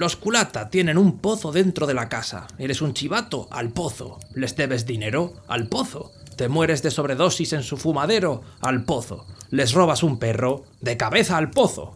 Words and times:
Los 0.00 0.16
culata 0.16 0.70
tienen 0.70 0.96
un 0.96 1.18
pozo 1.18 1.52
dentro 1.52 1.86
de 1.86 1.92
la 1.92 2.08
casa. 2.08 2.46
Eres 2.56 2.80
un 2.80 2.94
chivato, 2.94 3.48
al 3.50 3.68
pozo. 3.68 4.18
Les 4.32 4.56
debes 4.56 4.86
dinero, 4.86 5.34
al 5.46 5.68
pozo. 5.68 6.12
Te 6.36 6.48
mueres 6.48 6.82
de 6.82 6.90
sobredosis 6.90 7.52
en 7.52 7.62
su 7.62 7.76
fumadero, 7.76 8.40
al 8.62 8.84
pozo. 8.84 9.26
Les 9.50 9.74
robas 9.74 10.02
un 10.02 10.18
perro, 10.18 10.64
de 10.80 10.96
cabeza 10.96 11.36
al 11.36 11.50
pozo. 11.50 11.92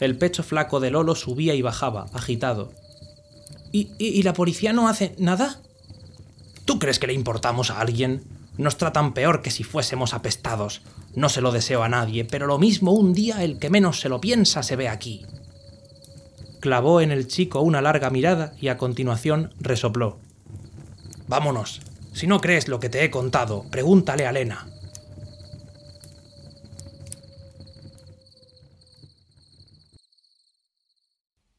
El 0.00 0.18
pecho 0.18 0.42
flaco 0.42 0.80
de 0.80 0.90
Lolo 0.90 1.14
subía 1.14 1.54
y 1.54 1.62
bajaba, 1.62 2.08
agitado. 2.12 2.74
¿Y, 3.72 3.92
y, 3.96 4.22
la 4.22 4.34
policía 4.34 4.74
no 4.74 4.86
hace 4.86 5.14
nada? 5.16 5.62
¿Tú 6.66 6.78
crees 6.78 6.98
que 6.98 7.06
le 7.06 7.14
importamos 7.14 7.70
a 7.70 7.80
alguien? 7.80 8.22
Nos 8.58 8.76
tratan 8.76 9.14
peor 9.14 9.40
que 9.40 9.50
si 9.50 9.64
fuésemos 9.64 10.12
apestados. 10.12 10.82
No 11.14 11.30
se 11.30 11.40
lo 11.40 11.52
deseo 11.52 11.82
a 11.82 11.88
nadie, 11.88 12.26
pero 12.26 12.46
lo 12.46 12.58
mismo 12.58 12.92
un 12.92 13.14
día 13.14 13.44
el 13.44 13.58
que 13.58 13.70
menos 13.70 13.98
se 14.00 14.10
lo 14.10 14.20
piensa 14.20 14.62
se 14.62 14.76
ve 14.76 14.90
aquí 14.90 15.24
clavó 16.60 17.00
en 17.00 17.10
el 17.10 17.26
chico 17.26 17.60
una 17.60 17.82
larga 17.82 18.10
mirada 18.10 18.52
y 18.60 18.68
a 18.68 18.78
continuación 18.78 19.52
resopló. 19.58 20.18
Vámonos. 21.26 21.80
Si 22.12 22.26
no 22.26 22.40
crees 22.40 22.68
lo 22.68 22.80
que 22.80 22.88
te 22.88 23.04
he 23.04 23.10
contado, 23.10 23.64
pregúntale 23.70 24.26
a 24.26 24.32
Lena. 24.32 24.66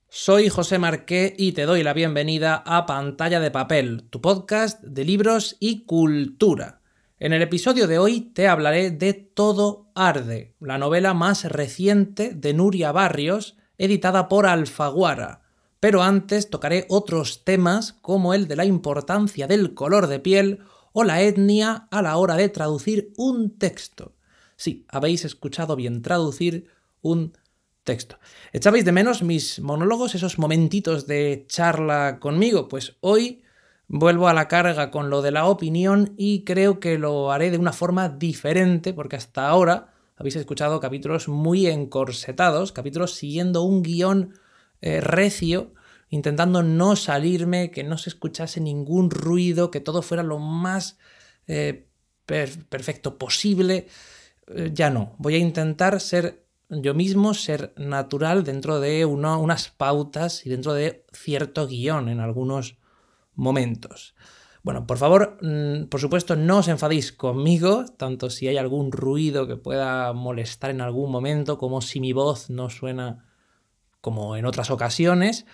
Soy 0.09 0.49
José 0.49 0.77
Marqué 0.77 1.33
y 1.35 1.53
te 1.53 1.63
doy 1.63 1.81
la 1.81 1.93
bienvenida 1.93 2.61
a 2.65 2.85
Pantalla 2.85 3.39
de 3.39 3.49
Papel, 3.49 4.03
tu 4.11 4.21
podcast 4.21 4.79
de 4.83 5.03
libros 5.03 5.57
y 5.59 5.85
cultura. 5.85 6.81
En 7.17 7.33
el 7.33 7.41
episodio 7.41 7.87
de 7.87 7.97
hoy 7.97 8.21
te 8.21 8.47
hablaré 8.47 8.91
de 8.91 9.13
Todo 9.13 9.89
Arde, 9.95 10.53
la 10.59 10.77
novela 10.77 11.15
más 11.15 11.45
reciente 11.45 12.33
de 12.35 12.53
Nuria 12.53 12.91
Barrios, 12.91 13.57
editada 13.81 14.29
por 14.29 14.45
Alfaguara. 14.45 15.41
Pero 15.79 16.03
antes 16.03 16.51
tocaré 16.51 16.85
otros 16.87 17.43
temas 17.43 17.93
como 17.93 18.35
el 18.35 18.47
de 18.47 18.55
la 18.55 18.65
importancia 18.65 19.47
del 19.47 19.73
color 19.73 20.05
de 20.05 20.19
piel 20.19 20.59
o 20.93 21.03
la 21.03 21.21
etnia 21.21 21.87
a 21.89 22.03
la 22.03 22.15
hora 22.17 22.35
de 22.35 22.47
traducir 22.49 23.11
un 23.17 23.57
texto. 23.57 24.13
Sí, 24.55 24.85
habéis 24.87 25.25
escuchado 25.25 25.75
bien, 25.75 26.03
traducir 26.03 26.67
un 27.01 27.35
texto. 27.83 28.19
¿Echabais 28.53 28.85
de 28.85 28.91
menos 28.91 29.23
mis 29.23 29.59
monólogos, 29.59 30.13
esos 30.13 30.37
momentitos 30.37 31.07
de 31.07 31.45
charla 31.47 32.19
conmigo? 32.19 32.67
Pues 32.67 32.97
hoy 32.99 33.41
vuelvo 33.87 34.27
a 34.27 34.35
la 34.35 34.47
carga 34.47 34.91
con 34.91 35.09
lo 35.09 35.23
de 35.23 35.31
la 35.31 35.47
opinión 35.47 36.13
y 36.17 36.43
creo 36.43 36.79
que 36.79 36.99
lo 36.99 37.31
haré 37.31 37.49
de 37.49 37.57
una 37.57 37.73
forma 37.73 38.09
diferente 38.09 38.93
porque 38.93 39.15
hasta 39.15 39.47
ahora 39.47 39.91
habéis 40.21 40.35
escuchado 40.35 40.79
capítulos 40.79 41.27
muy 41.27 41.65
encorsetados, 41.65 42.71
capítulos 42.71 43.15
siguiendo 43.15 43.63
un 43.63 43.81
guion 43.81 44.35
eh, 44.79 45.01
recio, 45.01 45.73
intentando 46.09 46.61
no 46.61 46.95
salirme, 46.95 47.71
que 47.71 47.83
no 47.83 47.97
se 47.97 48.11
escuchase 48.11 48.61
ningún 48.61 49.09
ruido, 49.09 49.71
que 49.71 49.79
todo 49.79 50.03
fuera 50.03 50.21
lo 50.21 50.37
más 50.37 50.99
eh, 51.47 51.87
perfecto 52.27 53.17
posible. 53.17 53.87
Eh, 54.45 54.69
ya 54.71 54.91
no, 54.91 55.15
voy 55.17 55.33
a 55.33 55.39
intentar 55.39 55.99
ser 55.99 56.45
yo 56.69 56.93
mismo, 56.93 57.33
ser 57.33 57.73
natural 57.75 58.43
dentro 58.43 58.79
de 58.79 59.05
unas 59.05 59.69
pautas 59.69 60.45
y 60.45 60.51
dentro 60.51 60.75
de 60.75 61.03
cierto 61.13 61.65
guion 61.65 62.09
en 62.09 62.19
algunos 62.19 62.77
momentos. 63.33 64.13
Bueno, 64.63 64.85
por 64.85 64.97
favor, 64.99 65.37
mm, 65.41 65.85
por 65.85 65.99
supuesto, 65.99 66.35
no 66.35 66.59
os 66.59 66.67
enfadéis 66.67 67.11
conmigo, 67.11 67.85
tanto 67.97 68.29
si 68.29 68.47
hay 68.47 68.57
algún 68.57 68.91
ruido 68.91 69.47
que 69.47 69.57
pueda 69.57 70.13
molestar 70.13 70.69
en 70.69 70.81
algún 70.81 71.11
momento, 71.11 71.57
como 71.57 71.81
si 71.81 71.99
mi 71.99 72.13
voz 72.13 72.49
no 72.51 72.69
suena 72.69 73.25
como 74.01 74.35
en 74.37 74.45
otras 74.45 74.71
ocasiones, 74.71 75.45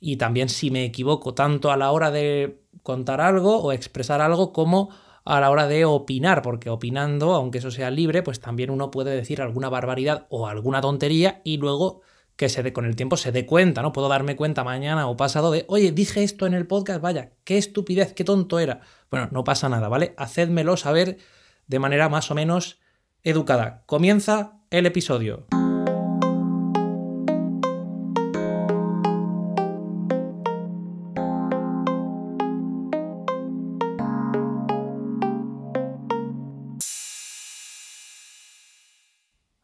y 0.00 0.16
también 0.16 0.48
si 0.50 0.70
me 0.70 0.84
equivoco 0.84 1.34
tanto 1.34 1.70
a 1.70 1.76
la 1.78 1.90
hora 1.92 2.10
de 2.10 2.62
contar 2.82 3.20
algo 3.20 3.58
o 3.62 3.72
expresar 3.72 4.20
algo 4.20 4.52
como 4.52 4.90
a 5.24 5.40
la 5.40 5.50
hora 5.50 5.66
de 5.66 5.84
opinar, 5.86 6.42
porque 6.42 6.70
opinando, 6.70 7.34
aunque 7.34 7.58
eso 7.58 7.70
sea 7.70 7.90
libre, 7.90 8.22
pues 8.22 8.40
también 8.40 8.70
uno 8.70 8.90
puede 8.90 9.14
decir 9.16 9.42
alguna 9.42 9.68
barbaridad 9.70 10.26
o 10.30 10.46
alguna 10.48 10.80
tontería 10.80 11.40
y 11.44 11.58
luego 11.58 12.02
que 12.40 12.48
se 12.48 12.62
de, 12.62 12.72
con 12.72 12.86
el 12.86 12.96
tiempo 12.96 13.18
se 13.18 13.32
dé 13.32 13.44
cuenta, 13.44 13.82
¿no? 13.82 13.92
Puedo 13.92 14.08
darme 14.08 14.34
cuenta 14.34 14.64
mañana 14.64 15.08
o 15.08 15.14
pasado 15.18 15.50
de, 15.50 15.66
oye, 15.68 15.92
dije 15.92 16.22
esto 16.22 16.46
en 16.46 16.54
el 16.54 16.66
podcast, 16.66 17.02
vaya, 17.02 17.32
qué 17.44 17.58
estupidez, 17.58 18.14
qué 18.14 18.24
tonto 18.24 18.58
era. 18.58 18.80
Bueno, 19.10 19.28
no 19.30 19.44
pasa 19.44 19.68
nada, 19.68 19.90
¿vale? 19.90 20.14
Hacedmelo 20.16 20.78
saber 20.78 21.18
de 21.66 21.78
manera 21.78 22.08
más 22.08 22.30
o 22.30 22.34
menos 22.34 22.80
educada. 23.24 23.82
Comienza 23.84 24.54
el 24.70 24.86
episodio. 24.86 25.59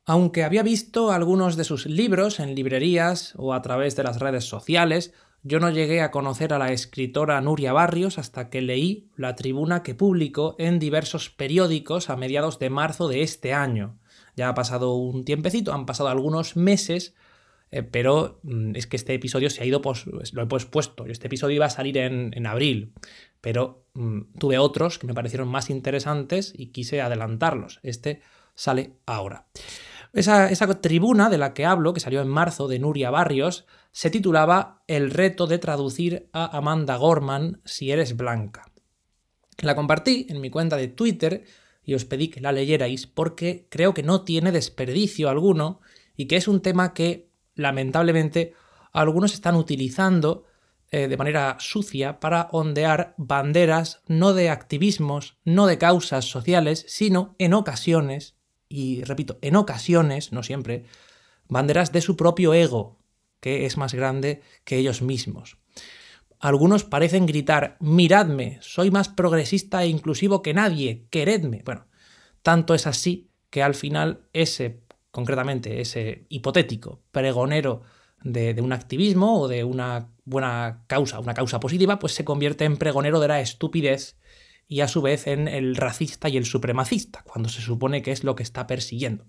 Aunque 0.09 0.45
había 0.45 0.63
visto 0.63 1.11
algunos 1.11 1.57
de 1.57 1.65
sus 1.65 1.85
libros 1.87 2.39
en 2.39 2.55
librerías 2.55 3.35
o 3.37 3.53
a 3.53 3.61
través 3.61 3.97
de 3.97 4.05
las 4.05 4.21
redes 4.21 4.45
sociales, 4.45 5.13
yo 5.43 5.59
no 5.59 5.69
llegué 5.69 6.01
a 6.01 6.13
conocer 6.13 6.53
a 6.53 6.59
la 6.59 6.71
escritora 6.71 7.41
Nuria 7.41 7.73
Barrios 7.73 8.17
hasta 8.17 8.49
que 8.49 8.63
leí 8.63 9.11
la 9.17 9.35
tribuna 9.35 9.83
que 9.83 9.97
publicó 9.97 10.55
en 10.61 10.79
diversos 10.79 11.29
periódicos 11.31 12.09
a 12.09 12.17
mediados 12.17 12.61
de 12.61 12.71
marzo 12.71 13.09
de 13.09 13.23
este 13.23 13.53
año. 13.53 13.99
Ya 14.37 14.49
ha 14.49 14.55
pasado 14.55 14.95
un 14.95 15.25
tiempecito, 15.25 15.73
han 15.73 15.87
pasado 15.87 16.09
algunos 16.09 16.57
meses, 16.57 17.17
eh, 17.73 17.83
pero 17.83 18.39
mm, 18.45 18.77
es 18.77 18.87
que 18.87 18.95
este 18.95 19.13
episodio 19.13 19.51
se 19.51 19.65
ha 19.65 19.67
ido, 19.67 19.83
lo 20.33 20.43
he 20.43 20.47
pospuesto. 20.47 21.05
Este 21.07 21.27
episodio 21.27 21.57
iba 21.57 21.67
a 21.67 21.71
salir 21.71 21.99
en, 21.99 22.47
abril, 22.47 22.93
pero 23.41 23.83
mm, 23.95 24.39
tuve 24.39 24.59
otros 24.59 25.01
que 25.01 25.09
me 25.09 25.15
parecieron 25.15 25.49
más 25.49 25.69
interesantes 25.69 26.53
y 26.57 26.69
quise 26.69 27.01
adelantarlos. 27.01 27.81
Este 27.83 28.21
sale 28.55 28.93
ahora. 29.05 29.47
Esa, 30.17 30.81
tribuna 30.81 31.29
de 31.29 31.37
la 31.37 31.53
que 31.53 31.67
hablo, 31.67 31.93
que 31.93 32.01
salió 32.01 32.23
en 32.23 32.29
marzo 32.29 32.69
de 32.69 32.79
Nuria 32.79 33.11
Barrios, 33.11 33.67
se 33.93 34.09
titulaba 34.09 34.83
El 34.87 35.11
reto 35.11 35.47
de 35.47 35.59
traducir 35.59 36.31
a 36.33 36.57
Amanda 36.57 36.97
Gorman 36.97 37.61
si 37.67 37.91
eres 37.91 38.17
blanca. 38.17 38.65
La 39.59 39.77
compartí 39.77 40.27
en 40.31 40.41
mi 40.41 40.49
cuenta 40.49 40.79
de 40.79 40.89
Twitter 40.89 41.45
y 41.85 41.93
os 41.93 42.07
pedí 42.07 42.29
que 42.29 42.41
la 42.41 42.53
leyerais 42.53 43.07
porque 43.07 43.67
creo 43.69 43.93
que 43.93 44.03
no 44.03 44.23
tiene 44.23 44.53
desperdicio 44.53 45.29
alguno 45.29 45.81
y 46.17 46.29
que 46.29 46.37
es 46.37 46.49
un 46.49 46.63
tema 46.63 46.95
que 46.95 47.29
lamentablemente 47.55 48.55
algunos 48.95 49.35
están 49.35 49.55
utilizando 49.55 50.45
eh, 50.91 51.09
de 51.09 51.17
manera 51.19 51.59
sucia 51.61 52.21
para 52.21 52.49
ondear 52.53 53.13
banderas 53.19 54.01
no 54.07 54.33
de 54.33 54.49
activismos, 54.49 55.37
no 55.45 55.67
de 55.67 55.77
causas 55.77 56.25
sociales, 56.25 56.87
sino 56.89 57.35
en 57.39 57.53
ocasiones 57.53 58.36
y 58.69 59.05
repito, 59.05 59.39
en 59.43 59.57
ocasiones, 59.57 60.33
no 60.33 60.43
siempre, 60.43 60.85
banderas 61.49 61.93
de 61.93 62.01
su 62.01 62.17
propio 62.17 62.55
ego, 62.55 62.99
que 63.41 63.67
es 63.67 63.77
más 63.77 63.95
grande 63.95 64.43
que 64.65 64.77
ellos 64.77 65.03
mismos. 65.03 65.59
Algunos 66.39 66.85
parecen 66.85 67.27
gritar, 67.27 67.77
miradme, 67.81 68.59
soy 68.61 68.91
más 68.91 69.09
progresista 69.09 69.83
e 69.83 69.89
inclusivo 69.89 70.43
que 70.43 70.55
nadie, 70.55 71.07
queredme. 71.11 71.63
Bueno, 71.65 71.87
tanto 72.43 72.75
es 72.75 72.87
así 72.87 73.31
que 73.51 73.63
al 73.63 73.75
final 73.75 74.29
ese, 74.33 74.83
concretamente, 75.11 75.81
ese 75.81 76.27
hipotético 76.29 77.03
pregonero 77.11 77.83
de, 78.23 78.61
un 78.61 78.73
activismo 78.73 79.41
o 79.41 79.49
de 79.49 79.65
una 79.65 80.11
buena 80.25 80.85
causa, 80.89 81.21
una 81.21 81.35
causa 81.35 81.61
positiva, 81.61 81.99
pues 81.99 82.15
se 82.15 82.25
convierte 82.25 82.65
en 82.65 82.77
pregonero 82.77 83.21
de 83.21 83.29
la 83.29 83.41
estupidez 83.41 84.19
y 84.69 84.81
a 84.81 84.89
su 84.89 85.03
vez 85.03 85.27
en 85.27 85.49
el 85.49 85.77
racista 85.77 86.29
y 86.29 86.37
el 86.37 86.45
supremacista, 86.45 87.23
cuando 87.25 87.49
se 87.49 87.61
supone 87.61 88.03
que 88.03 88.13
es 88.13 88.25
lo 88.25 88.35
que 88.35 88.43
está 88.43 88.67
persiguiendo. 88.67 89.27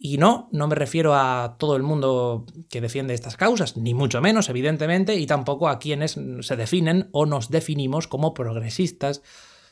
Y 0.00 0.16
no, 0.16 0.48
no 0.52 0.68
me 0.68 0.76
refiero 0.76 1.14
a 1.14 1.56
todo 1.58 1.74
el 1.74 1.82
mundo 1.82 2.46
que 2.70 2.80
defiende 2.80 3.14
estas 3.14 3.36
causas, 3.36 3.76
ni 3.76 3.94
mucho 3.94 4.20
menos, 4.20 4.48
evidentemente, 4.48 5.16
y 5.16 5.26
tampoco 5.26 5.68
a 5.68 5.80
quienes 5.80 6.18
se 6.40 6.56
definen 6.56 7.08
o 7.10 7.26
nos 7.26 7.50
definimos 7.50 8.06
como 8.06 8.32
progresistas, 8.32 9.22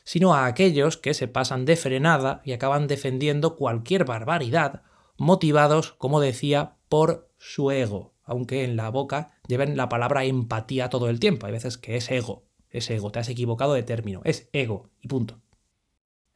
sino 0.03 0.35
a 0.35 0.45
aquellos 0.45 0.97
que 0.97 1.13
se 1.13 1.29
pasan 1.29 1.65
de 1.65 1.77
frenada 1.77 2.41
y 2.43 2.51
acaban 2.51 2.87
defendiendo 2.87 3.55
cualquier 3.55 4.03
barbaridad, 4.03 4.83
motivados, 5.17 5.93
como 5.93 6.19
decía, 6.19 6.75
por 6.89 7.29
su 7.37 7.71
ego, 7.71 8.13
aunque 8.25 8.65
en 8.65 8.75
la 8.75 8.89
boca 8.89 9.31
lleven 9.47 9.77
la 9.77 9.87
palabra 9.87 10.25
empatía 10.25 10.89
todo 10.89 11.09
el 11.09 11.21
tiempo, 11.21 11.45
hay 11.45 11.53
veces 11.53 11.77
que 11.77 11.95
es 11.95 12.11
ego 12.11 12.46
es 12.77 12.89
ego, 12.89 13.11
te 13.11 13.19
has 13.19 13.29
equivocado 13.29 13.73
de 13.73 13.83
término, 13.83 14.21
es 14.23 14.49
ego 14.53 14.89
y 15.01 15.07
punto. 15.07 15.41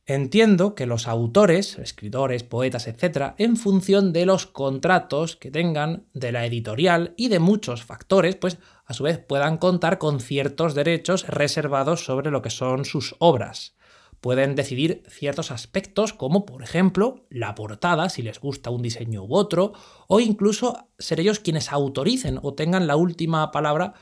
Entiendo 0.07 0.73
que 0.73 0.87
los 0.87 1.07
autores, 1.07 1.77
escritores, 1.77 2.43
poetas, 2.43 2.87
etc., 2.87 3.33
en 3.37 3.55
función 3.55 4.11
de 4.13 4.25
los 4.25 4.47
contratos 4.47 5.35
que 5.35 5.51
tengan 5.51 6.07
de 6.13 6.31
la 6.31 6.45
editorial 6.45 7.13
y 7.17 7.29
de 7.29 7.39
muchos 7.39 7.83
factores, 7.83 8.35
pues 8.35 8.57
a 8.83 8.93
su 8.93 9.03
vez 9.03 9.19
puedan 9.19 9.57
contar 9.57 9.99
con 9.99 10.19
ciertos 10.19 10.73
derechos 10.73 11.27
reservados 11.27 12.03
sobre 12.03 12.31
lo 12.31 12.41
que 12.41 12.49
son 12.49 12.83
sus 12.83 13.15
obras. 13.19 13.75
pueden 14.21 14.53
decidir 14.53 15.01
ciertos 15.09 15.49
aspectos 15.49 16.13
como 16.13 16.45
por 16.45 16.61
ejemplo 16.61 17.25
la 17.29 17.55
portada, 17.55 18.07
si 18.09 18.21
les 18.21 18.39
gusta 18.39 18.69
un 18.69 18.83
diseño 18.83 19.23
u 19.23 19.35
otro, 19.35 19.73
o 20.07 20.19
incluso 20.19 20.89
ser 20.99 21.19
ellos 21.19 21.39
quienes 21.39 21.71
autoricen 21.71 22.39
o 22.41 22.53
tengan 22.53 22.85
la 22.85 22.95
última 22.95 23.51
palabra 23.51 23.95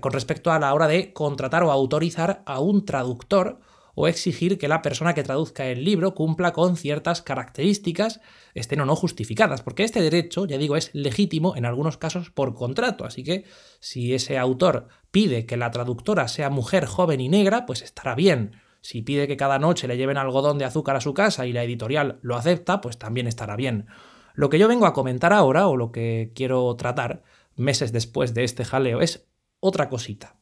con 0.00 0.12
respecto 0.12 0.50
a 0.50 0.58
la 0.58 0.72
hora 0.72 0.88
de 0.88 1.12
contratar 1.12 1.62
o 1.62 1.72
autorizar 1.72 2.42
a 2.46 2.60
un 2.60 2.84
traductor 2.84 3.60
o 3.94 4.08
exigir 4.08 4.58
que 4.58 4.68
la 4.68 4.82
persona 4.82 5.14
que 5.14 5.22
traduzca 5.22 5.66
el 5.66 5.84
libro 5.84 6.14
cumpla 6.14 6.52
con 6.52 6.76
ciertas 6.76 7.20
características, 7.20 8.20
estén 8.54 8.80
o 8.80 8.86
no 8.86 8.96
justificadas, 8.96 9.62
porque 9.62 9.84
este 9.84 10.00
derecho, 10.00 10.46
ya 10.46 10.58
digo, 10.58 10.76
es 10.76 10.90
legítimo 10.94 11.56
en 11.56 11.66
algunos 11.66 11.98
casos 11.98 12.30
por 12.30 12.54
contrato, 12.54 13.04
así 13.04 13.22
que 13.22 13.44
si 13.80 14.14
ese 14.14 14.38
autor 14.38 14.88
pide 15.10 15.44
que 15.44 15.56
la 15.56 15.70
traductora 15.70 16.28
sea 16.28 16.48
mujer 16.48 16.86
joven 16.86 17.20
y 17.20 17.28
negra, 17.28 17.66
pues 17.66 17.82
estará 17.82 18.14
bien. 18.14 18.56
Si 18.80 19.02
pide 19.02 19.28
que 19.28 19.36
cada 19.36 19.58
noche 19.58 19.86
le 19.86 19.96
lleven 19.96 20.16
algodón 20.16 20.58
de 20.58 20.64
azúcar 20.64 20.96
a 20.96 21.00
su 21.00 21.14
casa 21.14 21.46
y 21.46 21.52
la 21.52 21.62
editorial 21.62 22.18
lo 22.22 22.36
acepta, 22.36 22.80
pues 22.80 22.98
también 22.98 23.26
estará 23.26 23.56
bien. 23.56 23.86
Lo 24.34 24.48
que 24.48 24.58
yo 24.58 24.66
vengo 24.66 24.86
a 24.86 24.94
comentar 24.94 25.32
ahora, 25.32 25.68
o 25.68 25.76
lo 25.76 25.92
que 25.92 26.32
quiero 26.34 26.74
tratar 26.76 27.22
meses 27.54 27.92
después 27.92 28.34
de 28.34 28.44
este 28.44 28.64
jaleo, 28.64 29.00
es 29.00 29.28
otra 29.62 29.88
cosita. 29.88 30.36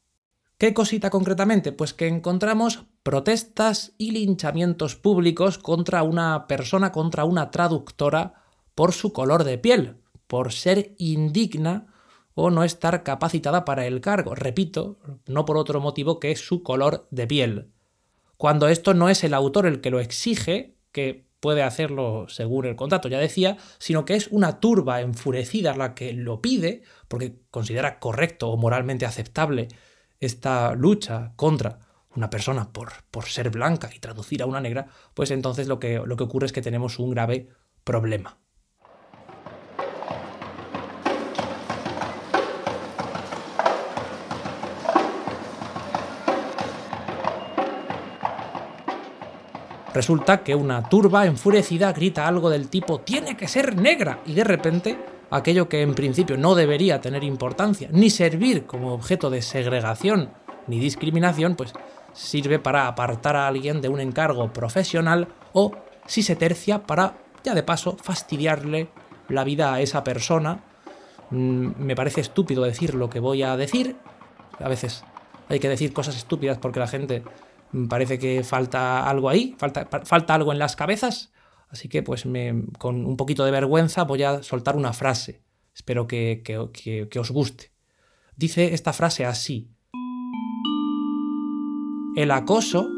¿Qué 0.59 0.75
cosita 0.75 1.11
concretamente? 1.11 1.73
Pues 1.73 1.95
que 1.95 2.09
encontramos 2.09 2.85
protestas 3.03 3.93
y 3.99 4.11
linchamientos 4.11 4.97
públicos 4.97 5.59
contra 5.59 6.03
una 6.03 6.47
persona, 6.47 6.91
contra 6.91 7.25
una 7.25 7.51
traductora, 7.51 8.43
por 8.75 8.93
su 8.93 9.13
color 9.13 9.45
de 9.45 9.59
piel, 9.59 9.97
por 10.27 10.53
ser 10.53 10.95
indigna 10.99 11.87
o 12.35 12.51
no 12.51 12.65
estar 12.65 13.03
capacitada 13.03 13.65
para 13.65 13.87
el 13.87 14.01
cargo. 14.01 14.35
Repito, 14.35 14.99
no 15.27 15.45
por 15.45 15.57
otro 15.57 15.81
motivo 15.81 16.19
que 16.19 16.35
su 16.37 16.63
color 16.63 17.07
de 17.11 17.27
piel. 17.27 17.73
Cuando 18.37 18.69
esto 18.69 18.95
no 18.95 19.11
es 19.11 19.23
el 19.23 19.35
autor 19.35 19.67
el 19.67 19.81
que 19.81 19.91
lo 19.91 20.01
exige, 20.01 20.77
que 20.93 21.30
puede 21.41 21.63
hacerlo 21.63 22.27
según 22.29 22.67
el 22.67 22.77
contrato, 22.77 23.09
ya 23.09 23.19
decía, 23.19 23.57
sino 23.79 24.05
que 24.05 24.15
es 24.15 24.29
una 24.29 24.61
turba 24.61 25.01
enfurecida 25.01 25.75
la 25.75 25.95
que 25.95 26.13
lo 26.13 26.41
pide, 26.41 26.83
porque 27.09 27.37
considera 27.51 27.99
correcto 27.99 28.51
o 28.51 28.57
moralmente 28.57 29.07
aceptable 29.07 29.69
esta 30.21 30.75
lucha 30.75 31.33
contra 31.37 31.81
una 32.15 32.29
persona 32.29 32.73
por, 32.73 32.93
por 33.11 33.25
ser 33.27 33.51
blanca 33.51 33.91
y 33.95 34.01
traducir 34.01 34.43
a 34.43 34.47
una 34.47 34.61
negra, 34.61 34.89
pues 35.15 35.31
entonces 35.31 35.67
lo 35.69 35.79
que, 35.79 36.03
lo 36.05 36.17
que 36.17 36.25
ocurre 36.25 36.47
es 36.47 36.53
que 36.53 36.63
tenemos 36.63 36.99
un 36.99 37.11
grave 37.11 37.49
problema. 37.85 38.39
Resulta 49.93 50.45
que 50.45 50.55
una 50.55 50.89
turba 50.89 51.27
enfurecida 51.27 51.93
grita 51.93 52.29
algo 52.29 52.49
del 52.49 52.69
tipo 52.69 53.01
tiene 53.01 53.37
que 53.37 53.49
ser 53.49 53.77
negra 53.77 54.21
y 54.25 54.35
de 54.35 54.45
repente 54.45 54.99
aquello 55.31 55.69
que 55.69 55.83
en 55.83 55.95
principio 55.95 56.37
no 56.37 56.55
debería 56.55 57.01
tener 57.01 57.25
importancia 57.25 57.89
ni 57.93 58.11
servir 58.11 58.67
como 58.67 58.93
objeto 58.93 59.31
de 59.31 59.43
segregación 59.43 60.31
ni 60.69 60.79
discriminación, 60.79 61.57
pues 61.57 61.73
sirve 62.13 62.59
para 62.59 62.87
apartar 62.87 63.35
a 63.35 63.49
alguien 63.49 63.81
de 63.81 63.89
un 63.89 64.01
encargo 64.01 64.53
profesional 64.53 65.29
o, 65.53 65.73
si 66.07 66.23
se 66.23 66.37
tercia, 66.37 66.83
para, 66.83 67.15
ya 67.43 67.55
de 67.55 67.63
paso, 67.63 67.97
fastidiarle 68.01 68.89
la 69.29 69.43
vida 69.43 69.75
a 69.75 69.81
esa 69.81 70.05
persona. 70.05 70.61
Mm, 71.31 71.73
me 71.79 71.97
parece 71.97 72.21
estúpido 72.21 72.63
decir 72.63 72.95
lo 72.95 73.11
que 73.11 73.21
voy 73.21 73.43
a 73.43 73.57
decir. 73.57 73.97
A 74.61 74.69
veces 74.69 75.05
hay 75.49 75.59
que 75.59 75.69
decir 75.69 75.93
cosas 75.93 76.17
estúpidas 76.17 76.59
porque 76.59 76.81
la 76.81 76.87
gente 76.87 77.25
parece 77.89 78.19
que 78.19 78.43
falta 78.45 79.09
algo 79.09 79.29
ahí, 79.29 79.55
falta, 79.59 79.89
falta 80.05 80.35
algo 80.35 80.53
en 80.53 80.59
las 80.59 80.77
cabezas. 80.77 81.33
Así 81.69 81.89
que, 81.89 82.03
pues, 82.03 82.25
con 82.79 83.07
un 83.07 83.17
poquito 83.17 83.45
de 83.45 83.53
vergüenza 83.53 84.05
voy 84.05 84.23
a 84.25 84.43
soltar 84.43 84.77
una 84.77 84.93
frase. 84.93 85.43
Espero 85.75 86.07
que, 86.07 86.43
que 86.45 87.19
os 87.19 87.31
guste. 87.31 87.73
Dice 88.37 88.75
esta 88.75 88.93
frase 88.93 89.25
así. 89.25 89.71
El 92.17 92.33
acoso, 92.33 92.89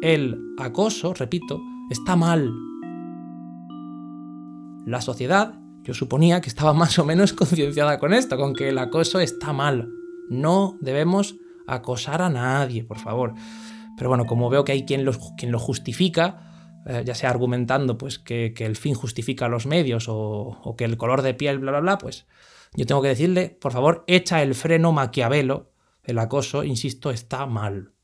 el 0.00 0.40
acoso, 0.58 1.12
repito, 1.12 1.60
está 1.90 2.16
mal. 2.16 2.50
La 4.86 5.00
sociedad, 5.00 5.58
yo 5.82 5.92
suponía 5.92 6.40
que 6.40 6.48
estaba 6.48 6.72
más 6.74 6.98
o 6.98 7.04
menos 7.04 7.32
concienciada 7.32 7.98
con 7.98 8.14
esto, 8.14 8.36
con 8.36 8.54
que 8.54 8.70
el 8.70 8.78
acoso 8.78 9.20
está 9.20 9.52
mal. 9.52 9.90
No 10.30 10.78
debemos 10.80 11.36
acosar 11.66 12.22
a 12.22 12.30
nadie, 12.30 12.84
por 12.84 12.98
favor. 12.98 13.34
Pero 13.96 14.08
bueno, 14.08 14.26
como 14.26 14.50
veo 14.50 14.64
que 14.64 14.72
hay 14.72 14.84
quien 14.84 15.04
lo, 15.04 15.12
quien 15.36 15.52
lo 15.52 15.58
justifica, 15.58 16.82
eh, 16.86 17.02
ya 17.04 17.14
sea 17.14 17.30
argumentando 17.30 17.98
pues, 17.98 18.18
que, 18.18 18.54
el 18.58 18.76
fin 18.76 18.94
justifica 18.94 19.48
los 19.48 19.66
medios 19.66 20.08
o, 20.08 20.58
o, 20.62 20.76
que 20.76 20.84
el 20.84 20.96
color 20.96 21.22
de 21.22 21.34
piel, 21.34 21.58
bla, 21.58 21.72
bla, 21.72 21.80
bla, 21.80 21.98
pues 21.98 22.26
yo 22.74 22.86
tengo 22.86 23.02
que 23.02 23.08
decirle, 23.08 23.56
por 23.60 23.72
favor, 23.72 24.04
echa 24.06 24.42
el 24.42 24.54
freno 24.54 24.92
maquiavelo. 24.92 25.72
El 26.04 26.18
acoso, 26.18 26.62
insisto, 26.62 27.10
está 27.10 27.46
mal 27.46 27.96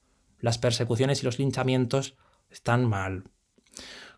las 0.43 0.59
persecuciones 0.59 1.23
y 1.23 1.25
los 1.25 1.39
linchamientos 1.39 2.17
están 2.51 2.85
mal. 2.85 3.25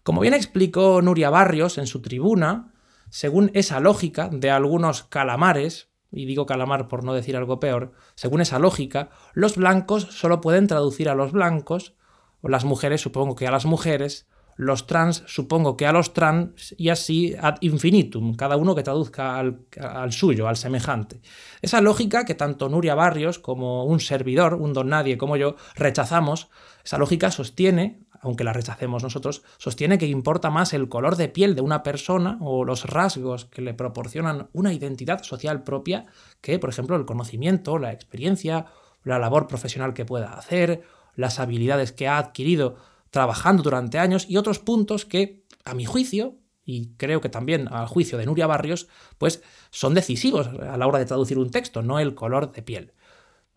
Como 0.02 0.20
bien 0.20 0.34
explicó 0.34 1.00
Nuria 1.00 1.30
Barrios 1.30 1.78
en 1.78 1.86
su 1.86 2.02
tribuna, 2.02 2.74
según 3.10 3.52
esa 3.54 3.78
lógica 3.78 4.28
de 4.32 4.50
algunos 4.50 5.04
calamares, 5.04 5.90
y 6.14 6.24
digo 6.26 6.46
calamar 6.46 6.88
por 6.88 7.04
no 7.04 7.12
decir 7.12 7.36
algo 7.36 7.60
peor, 7.60 7.92
según 8.14 8.40
esa 8.40 8.58
lógica, 8.58 9.10
los 9.34 9.56
blancos 9.56 10.04
solo 10.10 10.40
pueden 10.40 10.66
traducir 10.66 11.08
a 11.08 11.14
los 11.14 11.32
blancos, 11.32 11.94
o 12.40 12.48
las 12.48 12.64
mujeres 12.64 13.00
supongo 13.00 13.34
que 13.34 13.46
a 13.46 13.50
las 13.50 13.64
mujeres, 13.64 14.26
los 14.56 14.86
trans 14.86 15.24
supongo 15.26 15.76
que 15.76 15.86
a 15.86 15.92
los 15.92 16.12
trans 16.12 16.74
y 16.78 16.90
así 16.90 17.34
ad 17.40 17.56
infinitum, 17.60 18.34
cada 18.34 18.56
uno 18.56 18.74
que 18.74 18.82
traduzca 18.82 19.38
al, 19.38 20.12
suyo, 20.12 20.48
al 20.48 20.56
semejante. 20.56 21.20
Esa 21.60 21.80
lógica 21.80 22.24
que 22.24 22.34
tanto 22.34 22.68
Nuria 22.68 22.94
Barrios 22.94 23.38
como 23.38 23.84
un 23.84 24.00
servidor, 24.00 24.54
un 24.54 24.72
don 24.72 24.88
nadie 24.88 25.18
como 25.18 25.36
yo, 25.36 25.56
rechazamos, 25.74 26.48
esa 26.84 26.98
lógica 26.98 27.30
sostiene, 27.30 28.00
aunque 28.24 28.42
la 28.42 28.52
rechacemos 28.52 29.02
nosotros, 29.02 29.42
sostiene 29.58 29.98
que 29.98 30.06
importa 30.06 30.50
más 30.50 30.72
el 30.72 30.88
color 30.88 31.16
de 31.16 31.28
piel 31.28 31.54
de 31.54 31.60
una 31.60 31.82
persona 31.82 32.38
o 32.40 32.64
los 32.64 32.86
rasgos 32.86 33.44
que 33.44 33.62
le 33.62 33.74
proporcionan 33.74 34.48
una 34.52 34.72
identidad 34.72 35.22
social 35.22 35.62
propia 35.62 36.06
que, 36.40 36.58
por 36.58 36.70
ejemplo, 36.70 36.96
el 36.96 37.04
conocimiento, 37.04 37.78
la 37.78 37.92
experiencia, 37.92 38.66
la 39.04 39.18
labor 39.18 39.46
profesional 39.46 39.92
que 39.92 40.06
pueda 40.06 40.32
hacer, 40.32 40.82
las 41.14 41.38
habilidades 41.38 41.92
que 41.92 42.08
ha 42.08 42.18
adquirido 42.18 42.76
trabajando 43.10 43.62
durante 43.62 43.98
años 43.98 44.26
y 44.28 44.38
otros 44.38 44.58
puntos 44.58 45.04
que, 45.04 45.44
a 45.64 45.74
mi 45.74 45.84
juicio, 45.84 46.38
y 46.64 46.94
creo 46.96 47.20
que 47.20 47.28
también 47.28 47.68
al 47.68 47.86
juicio 47.86 48.16
de 48.16 48.24
Nuria 48.24 48.46
Barrios, 48.46 48.88
pues 49.18 49.42
son 49.70 49.92
decisivos 49.92 50.48
a 50.48 50.76
la 50.78 50.86
hora 50.86 50.98
de 50.98 51.04
traducir 51.04 51.38
un 51.38 51.50
texto, 51.50 51.82
no 51.82 51.98
el 51.98 52.14
color 52.14 52.52
de 52.52 52.62
piel. 52.62 52.94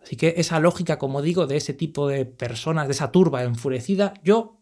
Así 0.07 0.15
que 0.15 0.35
esa 0.37 0.61
lógica, 0.61 0.97
como 0.97 1.21
digo, 1.21 1.47
de 1.47 1.57
ese 1.57 1.73
tipo 1.73 2.07
de 2.07 2.25
personas, 2.25 2.87
de 2.87 2.93
esa 2.93 3.11
turba 3.11 3.43
enfurecida, 3.43 4.13
yo, 4.23 4.61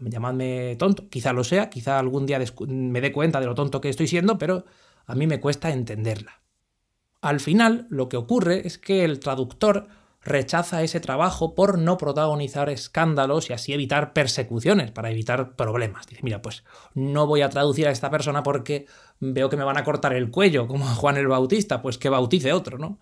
llamadme 0.00 0.74
tonto, 0.74 1.08
quizá 1.08 1.32
lo 1.32 1.44
sea, 1.44 1.70
quizá 1.70 2.00
algún 2.00 2.26
día 2.26 2.40
me 2.66 3.00
dé 3.00 3.12
cuenta 3.12 3.38
de 3.38 3.46
lo 3.46 3.54
tonto 3.54 3.80
que 3.80 3.88
estoy 3.88 4.08
siendo, 4.08 4.38
pero 4.38 4.64
a 5.06 5.14
mí 5.14 5.28
me 5.28 5.38
cuesta 5.38 5.70
entenderla. 5.70 6.42
Al 7.20 7.38
final, 7.38 7.86
lo 7.90 8.08
que 8.08 8.16
ocurre 8.16 8.66
es 8.66 8.76
que 8.76 9.04
el 9.04 9.20
traductor 9.20 9.86
rechaza 10.24 10.82
ese 10.82 10.98
trabajo 10.98 11.54
por 11.54 11.78
no 11.78 11.96
protagonizar 11.96 12.68
escándalos 12.68 13.50
y 13.50 13.52
así 13.52 13.72
evitar 13.72 14.12
persecuciones, 14.12 14.90
para 14.90 15.10
evitar 15.10 15.54
problemas. 15.54 16.06
Dice, 16.06 16.22
mira, 16.24 16.42
pues 16.42 16.64
no 16.94 17.28
voy 17.28 17.42
a 17.42 17.50
traducir 17.50 17.86
a 17.86 17.90
esta 17.90 18.10
persona 18.10 18.42
porque 18.42 18.86
veo 19.20 19.48
que 19.48 19.56
me 19.56 19.64
van 19.64 19.78
a 19.78 19.84
cortar 19.84 20.12
el 20.12 20.30
cuello, 20.30 20.66
como 20.66 20.88
a 20.88 20.94
Juan 20.94 21.16
el 21.16 21.28
Bautista, 21.28 21.82
pues 21.82 21.98
que 21.98 22.08
bautice 22.08 22.52
otro, 22.52 22.78
¿no? 22.78 22.98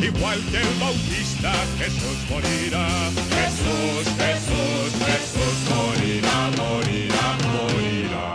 Igual 0.00 0.38
que 0.50 0.58
el 0.58 0.74
Bautista, 0.80 1.52
Jesús 1.78 2.18
morirá. 2.30 2.86
Jesús, 3.30 4.04
Jesús, 4.16 4.92
Jesús 5.06 5.56
morirá, 5.74 6.50
morirá, 6.56 7.38
morirá. 7.46 8.26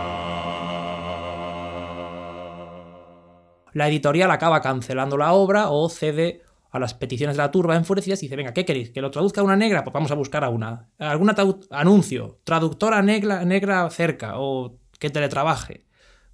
La 3.72 3.88
editorial 3.88 4.30
acaba 4.30 4.60
cancelando 4.60 5.16
la 5.16 5.32
obra 5.32 5.70
o 5.70 5.88
cede 5.88 6.42
a 6.72 6.78
las 6.78 6.94
peticiones 6.94 7.36
de 7.36 7.42
la 7.42 7.50
turba 7.50 7.76
enfurecidas 7.76 8.22
y 8.22 8.26
dice, 8.26 8.36
venga, 8.36 8.52
¿qué 8.52 8.64
queréis? 8.64 8.90
¿Que 8.90 9.00
lo 9.00 9.10
traduzca 9.10 9.40
a 9.42 9.44
una 9.44 9.56
negra? 9.56 9.84
Pues 9.84 9.92
vamos 9.92 10.10
a 10.10 10.14
buscar 10.14 10.42
a 10.42 10.48
una. 10.48 10.88
Algún 10.98 11.32
anuncio, 11.70 12.38
traductora 12.44 13.02
negra, 13.02 13.44
negra 13.44 13.88
cerca 13.90 14.32
o 14.36 14.78
que 14.98 15.10
teletrabaje. 15.10 15.86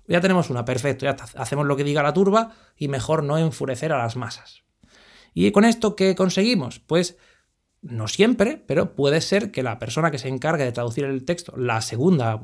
Ya 0.07 0.21
tenemos 0.21 0.49
una, 0.49 0.65
perfecto, 0.65 1.05
ya 1.05 1.17
hacemos 1.37 1.67
lo 1.67 1.77
que 1.77 1.85
diga 1.85 2.03
la 2.03 2.15
turba 2.15 2.53
y 2.77 2.89
mejor 2.89 3.25
no 3.25 3.37
enfurecer 3.37 3.93
a 3.93 3.99
las 3.99 4.17
masas. 4.17 4.63
¿Y 5.35 5.51
con 5.53 5.65
esto 5.65 5.97
qué 5.97 6.15
conseguimos? 6.15 6.81
Pues 6.81 7.17
no 7.81 8.09
siempre, 8.09 8.63
pero 8.67 8.95
puede 8.95 9.21
ser 9.21 9.51
que 9.51 9.63
la 9.63 9.79
persona 9.79 10.11
que 10.11 10.19
se 10.19 10.29
encargue 10.29 10.65
de 10.65 10.73
traducir 10.73 11.05
el 11.05 11.25
texto, 11.25 11.57
la 11.57 11.81
segunda, 11.81 12.41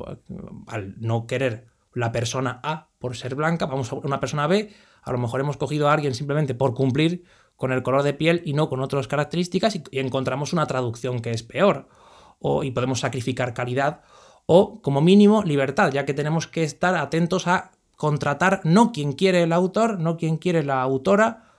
al 0.66 0.94
no 1.00 1.26
querer 1.26 1.66
la 1.92 2.12
persona 2.12 2.60
A 2.62 2.90
por 2.98 3.16
ser 3.16 3.34
blanca, 3.34 3.66
vamos 3.66 3.92
a 3.92 3.96
una 3.96 4.20
persona 4.20 4.46
B, 4.46 4.70
a 5.02 5.12
lo 5.12 5.18
mejor 5.18 5.40
hemos 5.40 5.56
cogido 5.56 5.88
a 5.88 5.92
alguien 5.92 6.14
simplemente 6.14 6.54
por 6.54 6.74
cumplir 6.74 7.24
con 7.56 7.72
el 7.72 7.82
color 7.82 8.02
de 8.02 8.14
piel 8.14 8.42
y 8.44 8.52
no 8.52 8.68
con 8.68 8.80
otras 8.80 9.08
características 9.08 9.76
y, 9.76 9.82
encontramos 9.92 10.52
una 10.52 10.66
traducción 10.66 11.20
que 11.20 11.30
es 11.30 11.42
peor. 11.42 11.88
o, 12.40 12.64
y 12.64 12.70
podemos 12.72 13.00
sacrificar 13.00 13.54
calidad, 13.54 14.02
o 14.46 14.82
como 14.82 15.00
mínimo 15.00 15.42
libertad, 15.42 15.90
ya 15.92 16.04
que 16.04 16.14
tenemos 16.14 16.46
que 16.46 16.62
estar 16.62 16.94
atentos 16.94 17.46
a 17.46 17.70
contratar 17.96 18.60
no 18.64 18.92
quien 18.92 19.12
quiere 19.12 19.42
el 19.42 19.52
autor, 19.52 19.98
no 19.98 20.16
quien 20.16 20.36
quiere 20.36 20.62
la 20.62 20.82
autora, 20.82 21.53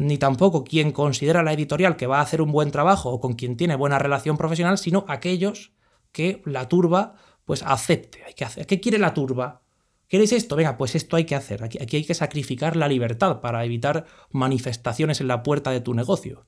ni 0.00 0.16
tampoco 0.16 0.64
quien 0.64 0.92
considera 0.92 1.42
la 1.42 1.52
editorial 1.52 1.96
que 1.96 2.06
va 2.06 2.20
a 2.20 2.22
hacer 2.22 2.40
un 2.40 2.52
buen 2.52 2.70
trabajo 2.70 3.10
o 3.10 3.20
con 3.20 3.34
quien 3.34 3.58
tiene 3.58 3.76
buena 3.76 3.98
relación 3.98 4.38
profesional, 4.38 4.78
sino 4.78 5.04
aquellos 5.08 5.74
que 6.10 6.40
la 6.46 6.68
turba 6.68 7.16
pues 7.44 7.62
acepte. 7.62 8.24
Hay 8.24 8.32
que 8.32 8.46
hacer. 8.46 8.66
¿Qué 8.66 8.80
quiere 8.80 8.96
la 8.98 9.12
turba? 9.12 9.60
¿Queréis 10.08 10.32
esto? 10.32 10.56
Venga, 10.56 10.78
pues 10.78 10.94
esto 10.94 11.16
hay 11.16 11.24
que 11.24 11.34
hacer. 11.34 11.62
Aquí, 11.62 11.78
aquí 11.82 11.98
hay 11.98 12.04
que 12.06 12.14
sacrificar 12.14 12.76
la 12.76 12.88
libertad 12.88 13.42
para 13.42 13.62
evitar 13.62 14.06
manifestaciones 14.30 15.20
en 15.20 15.28
la 15.28 15.42
puerta 15.42 15.70
de 15.70 15.82
tu 15.82 15.92
negocio. 15.92 16.46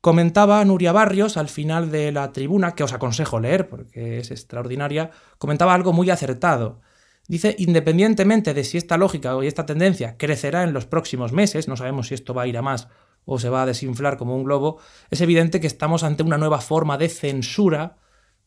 Comentaba 0.00 0.64
Nuria 0.64 0.92
Barrios 0.92 1.36
al 1.36 1.48
final 1.48 1.90
de 1.90 2.12
la 2.12 2.30
tribuna, 2.30 2.76
que 2.76 2.84
os 2.84 2.92
aconsejo 2.92 3.40
leer 3.40 3.68
porque 3.68 4.18
es 4.18 4.30
extraordinaria, 4.30 5.10
comentaba 5.38 5.74
algo 5.74 5.92
muy 5.92 6.08
acertado. 6.08 6.82
Dice, 7.28 7.54
independientemente 7.58 8.54
de 8.54 8.64
si 8.64 8.78
esta 8.78 8.96
lógica 8.96 9.36
o 9.36 9.42
esta 9.42 9.66
tendencia 9.66 10.16
crecerá 10.16 10.64
en 10.64 10.72
los 10.72 10.86
próximos 10.86 11.32
meses, 11.32 11.68
no 11.68 11.76
sabemos 11.76 12.08
si 12.08 12.14
esto 12.14 12.32
va 12.32 12.42
a 12.42 12.46
ir 12.46 12.56
a 12.56 12.62
más 12.62 12.88
o 13.26 13.38
se 13.38 13.50
va 13.50 13.62
a 13.62 13.66
desinflar 13.66 14.16
como 14.16 14.34
un 14.34 14.44
globo, 14.44 14.80
es 15.10 15.20
evidente 15.20 15.60
que 15.60 15.66
estamos 15.66 16.02
ante 16.02 16.22
una 16.22 16.38
nueva 16.38 16.62
forma 16.62 16.96
de 16.96 17.10
censura 17.10 17.98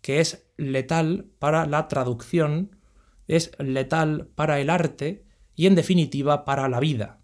que 0.02 0.20
es 0.20 0.48
letal 0.58 1.30
para 1.38 1.68
la 1.68 1.88
traducción, 1.88 2.80
es 3.28 3.52
letal 3.60 4.32
para 4.34 4.60
el 4.60 4.72
arte 4.72 5.28
y 5.56 5.68
en 5.68 5.76
definitiva 5.76 6.44
para 6.44 6.68
la 6.68 6.80
vida. 6.80 7.22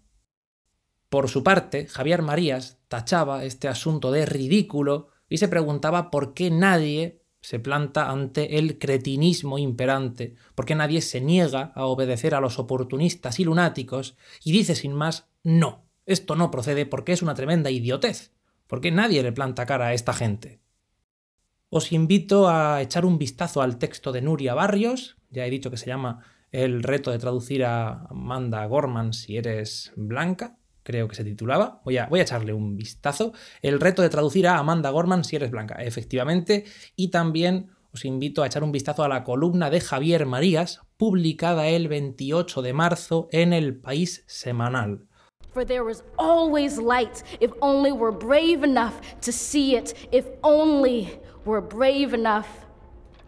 Por 1.08 1.28
su 1.28 1.42
parte, 1.42 1.88
Javier 1.88 2.22
Marías 2.22 2.78
tachaba 2.86 3.42
este 3.42 3.66
asunto 3.66 4.12
de 4.12 4.26
ridículo 4.26 5.08
y 5.28 5.38
se 5.38 5.48
preguntaba 5.48 6.12
por 6.12 6.34
qué 6.34 6.52
nadie 6.52 7.17
se 7.40 7.58
planta 7.58 8.10
ante 8.10 8.58
el 8.58 8.78
cretinismo 8.78 9.58
imperante, 9.58 10.34
porque 10.54 10.74
nadie 10.74 11.00
se 11.00 11.20
niega 11.20 11.72
a 11.74 11.86
obedecer 11.86 12.34
a 12.34 12.40
los 12.40 12.58
oportunistas 12.58 13.38
y 13.40 13.44
lunáticos 13.44 14.16
y 14.44 14.52
dice 14.52 14.74
sin 14.74 14.92
más, 14.92 15.28
no, 15.42 15.86
esto 16.06 16.36
no 16.36 16.50
procede 16.50 16.86
porque 16.86 17.12
es 17.12 17.22
una 17.22 17.34
tremenda 17.34 17.70
idiotez, 17.70 18.32
porque 18.66 18.90
nadie 18.90 19.22
le 19.22 19.32
planta 19.32 19.66
cara 19.66 19.86
a 19.88 19.94
esta 19.94 20.12
gente. 20.12 20.60
Os 21.70 21.92
invito 21.92 22.48
a 22.48 22.80
echar 22.82 23.04
un 23.04 23.18
vistazo 23.18 23.60
al 23.62 23.78
texto 23.78 24.10
de 24.10 24.22
Nuria 24.22 24.54
Barrios, 24.54 25.18
ya 25.30 25.46
he 25.46 25.50
dicho 25.50 25.70
que 25.70 25.76
se 25.76 25.86
llama 25.86 26.24
El 26.50 26.82
reto 26.82 27.10
de 27.10 27.18
traducir 27.18 27.64
a 27.64 28.06
Amanda 28.06 28.64
Gorman 28.66 29.12
si 29.12 29.36
eres 29.36 29.92
blanca, 29.96 30.57
creo 30.88 31.06
que 31.06 31.14
se 31.14 31.22
titulaba. 31.22 31.82
Voy 31.84 31.98
a, 31.98 32.06
voy 32.06 32.20
a 32.20 32.22
echarle 32.22 32.54
un 32.54 32.74
vistazo. 32.74 33.34
El 33.60 33.78
reto 33.78 34.00
de 34.00 34.08
traducir 34.08 34.48
a 34.48 34.56
Amanda 34.56 34.88
Gorman 34.88 35.22
si 35.22 35.36
eres 35.36 35.50
blanca, 35.50 35.74
efectivamente. 35.82 36.64
Y 36.96 37.08
también 37.08 37.68
os 37.92 38.06
invito 38.06 38.42
a 38.42 38.46
echar 38.46 38.64
un 38.64 38.72
vistazo 38.72 39.04
a 39.04 39.08
la 39.08 39.22
columna 39.22 39.68
de 39.68 39.82
Javier 39.82 40.24
Marías, 40.24 40.80
publicada 40.96 41.68
el 41.68 41.88
28 41.88 42.62
de 42.62 42.72
marzo 42.72 43.28
en 43.32 43.52
El 43.52 43.76
País 43.76 44.24
Semanal. 44.26 45.06
For 45.52 45.66
there 45.66 45.82
was 45.82 46.04
always 46.16 46.78
light 46.78 47.22
if 47.38 47.52
only 47.60 47.92
we're 47.92 48.16
brave 48.16 48.64
enough 48.64 48.94
to 49.20 49.30
see 49.30 49.76
it, 49.76 49.94
if 50.10 50.26
only 50.42 51.20
we're 51.44 51.66
brave 51.66 52.14
enough 52.14 52.46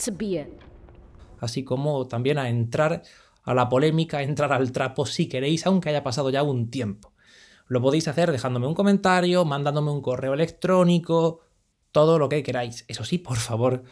to 0.03 0.11
be 0.11 0.39
it. 0.39 0.49
Así 1.41 1.63
como 1.63 2.07
también 2.07 2.39
a 2.39 2.49
entrar 2.49 3.03
a 3.43 3.53
la 3.53 3.69
polémica, 3.69 4.19
a 4.19 4.23
entrar 4.23 4.51
al 4.51 4.73
trapo 4.73 5.05
si 5.05 5.29
queréis, 5.29 5.67
aunque 5.67 5.91
haya 5.91 6.03
pasado 6.03 6.31
ya 6.31 6.43
un 6.43 6.71
tiempo. 6.71 7.13
Lo 7.71 7.81
podéis 7.81 8.09
hacer 8.09 8.33
dejándome 8.33 8.67
un 8.67 8.75
comentario, 8.75 9.45
mandándome 9.45 9.93
un 9.93 10.03
correo 10.03 10.35
electrónico, 10.35 11.39
todo 11.93 12.19
lo 12.19 12.29
que 12.29 12.43
queráis. 12.43 12.85
Eso 12.89 13.05
sí, 13.05 13.19
por 13.19 13.37
favor, 13.37 13.85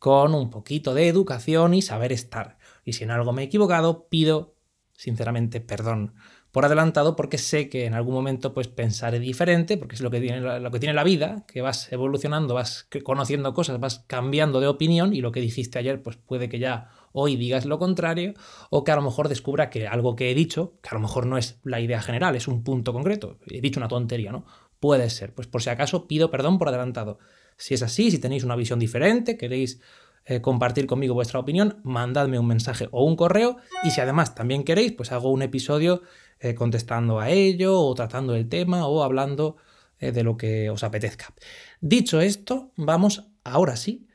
con 0.00 0.34
un 0.34 0.50
poquito 0.50 0.94
de 0.94 1.06
educación 1.06 1.72
y 1.74 1.80
saber 1.80 2.10
estar. 2.10 2.58
Y 2.84 2.94
si 2.94 3.04
en 3.04 3.12
algo 3.12 3.32
me 3.32 3.42
he 3.42 3.44
equivocado, 3.44 4.08
pido 4.08 4.56
sinceramente 4.94 5.60
perdón 5.60 6.12
por 6.50 6.64
adelantado 6.64 7.14
porque 7.14 7.38
sé 7.38 7.68
que 7.68 7.86
en 7.86 7.94
algún 7.94 8.14
momento 8.14 8.52
pues 8.52 8.66
pensaré 8.66 9.20
diferente, 9.20 9.76
porque 9.76 9.94
es 9.94 10.00
lo 10.00 10.10
que 10.10 10.20
tiene, 10.20 10.40
lo 10.40 10.70
que 10.72 10.80
tiene 10.80 10.94
la 10.94 11.04
vida, 11.04 11.44
que 11.46 11.62
vas 11.62 11.92
evolucionando, 11.92 12.54
vas 12.54 12.88
conociendo 13.04 13.54
cosas, 13.54 13.78
vas 13.78 14.00
cambiando 14.08 14.58
de 14.58 14.66
opinión 14.66 15.14
y 15.14 15.20
lo 15.20 15.30
que 15.30 15.40
dijiste 15.40 15.78
ayer 15.78 16.02
pues 16.02 16.16
puede 16.16 16.48
que 16.48 16.58
ya 16.58 16.90
hoy 17.12 17.36
digas 17.36 17.64
lo 17.64 17.78
contrario 17.78 18.34
o 18.70 18.84
que 18.84 18.92
a 18.92 18.96
lo 18.96 19.02
mejor 19.02 19.28
descubra 19.28 19.70
que 19.70 19.86
algo 19.86 20.16
que 20.16 20.30
he 20.30 20.34
dicho, 20.34 20.74
que 20.82 20.90
a 20.90 20.94
lo 20.94 21.00
mejor 21.00 21.26
no 21.26 21.38
es 21.38 21.58
la 21.64 21.80
idea 21.80 22.00
general, 22.00 22.36
es 22.36 22.48
un 22.48 22.62
punto 22.62 22.92
concreto, 22.92 23.38
he 23.48 23.60
dicho 23.60 23.80
una 23.80 23.88
tontería, 23.88 24.32
¿no? 24.32 24.44
Puede 24.78 25.10
ser, 25.10 25.34
pues 25.34 25.46
por 25.46 25.62
si 25.62 25.70
acaso 25.70 26.06
pido 26.06 26.30
perdón 26.30 26.58
por 26.58 26.68
adelantado. 26.68 27.18
Si 27.56 27.74
es 27.74 27.82
así, 27.82 28.10
si 28.10 28.18
tenéis 28.18 28.44
una 28.44 28.56
visión 28.56 28.78
diferente, 28.78 29.36
queréis 29.36 29.80
eh, 30.24 30.40
compartir 30.40 30.86
conmigo 30.86 31.14
vuestra 31.14 31.40
opinión, 31.40 31.80
mandadme 31.82 32.38
un 32.38 32.46
mensaje 32.46 32.88
o 32.92 33.04
un 33.04 33.16
correo 33.16 33.56
y 33.82 33.90
si 33.90 34.00
además 34.00 34.34
también 34.34 34.64
queréis, 34.64 34.92
pues 34.92 35.12
hago 35.12 35.30
un 35.30 35.42
episodio 35.42 36.02
eh, 36.38 36.54
contestando 36.54 37.20
a 37.20 37.30
ello 37.30 37.78
o 37.80 37.94
tratando 37.94 38.34
el 38.34 38.48
tema 38.48 38.86
o 38.86 39.02
hablando 39.02 39.56
eh, 39.98 40.12
de 40.12 40.22
lo 40.22 40.36
que 40.36 40.70
os 40.70 40.84
apetezca. 40.84 41.34
Dicho 41.80 42.20
esto, 42.20 42.72
vamos 42.76 43.28
ahora 43.44 43.76
sí 43.76 44.06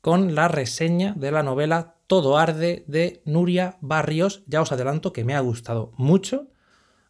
con 0.00 0.34
la 0.34 0.48
reseña 0.48 1.14
de 1.14 1.30
la 1.30 1.42
novela 1.42 1.96
Todo 2.06 2.36
arde 2.36 2.84
de 2.86 3.22
Nuria 3.24 3.78
Barrios. 3.80 4.42
Ya 4.46 4.62
os 4.62 4.72
adelanto 4.72 5.12
que 5.12 5.24
me 5.24 5.34
ha 5.34 5.40
gustado 5.40 5.92
mucho, 5.96 6.48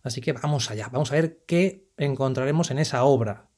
así 0.02 0.20
que 0.20 0.32
vamos 0.32 0.70
allá, 0.70 0.88
vamos 0.92 1.10
a 1.10 1.14
ver 1.14 1.42
qué 1.46 1.88
encontraremos 1.96 2.70
en 2.70 2.78
esa 2.78 3.04
obra. 3.04 3.48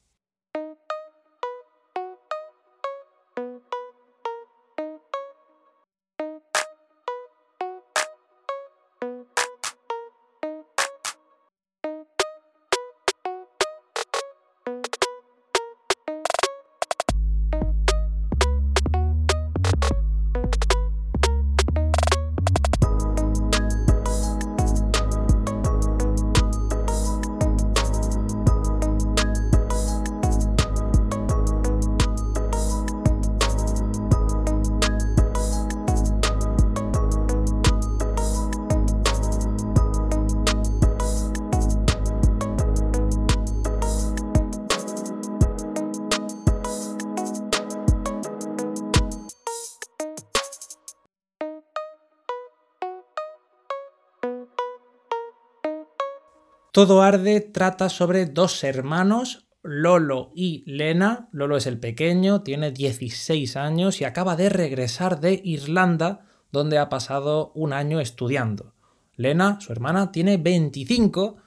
Todo 56.77 57.01
Arde 57.01 57.41
trata 57.41 57.89
sobre 57.89 58.27
dos 58.27 58.63
hermanos, 58.63 59.47
Lolo 59.63 60.29
y 60.35 60.63
Lena. 60.67 61.27
Lolo 61.31 61.57
es 61.57 61.65
el 61.65 61.79
pequeño, 61.79 62.43
tiene 62.43 62.69
16 62.69 63.57
años 63.57 63.99
y 63.99 64.03
acaba 64.03 64.35
de 64.35 64.49
regresar 64.49 65.19
de 65.19 65.41
Irlanda, 65.43 66.27
donde 66.51 66.77
ha 66.77 66.87
pasado 66.87 67.51
un 67.55 67.73
año 67.73 67.99
estudiando. 67.99 68.75
Lena, 69.15 69.59
su 69.59 69.71
hermana, 69.71 70.11
tiene 70.11 70.37
25 70.37 71.37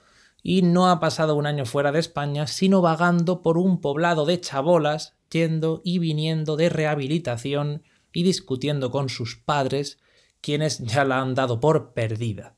y 0.42 0.62
no 0.62 0.90
ha 0.90 0.98
pasado 0.98 1.36
un 1.36 1.46
año 1.46 1.64
fuera 1.64 1.92
de 1.92 2.00
España, 2.00 2.48
sino 2.48 2.82
vagando 2.82 3.40
por 3.40 3.56
un 3.56 3.80
poblado 3.80 4.26
de 4.26 4.40
chabolas, 4.40 5.16
yendo 5.30 5.80
y 5.84 6.00
viniendo 6.00 6.56
de 6.56 6.70
rehabilitación 6.70 7.84
y 8.12 8.24
discutiendo 8.24 8.90
con 8.90 9.08
sus 9.08 9.36
padres, 9.36 10.00
quienes 10.40 10.80
ya 10.80 11.04
la 11.04 11.20
han 11.20 11.36
dado 11.36 11.60
por 11.60 11.92
perdida. 11.92 12.56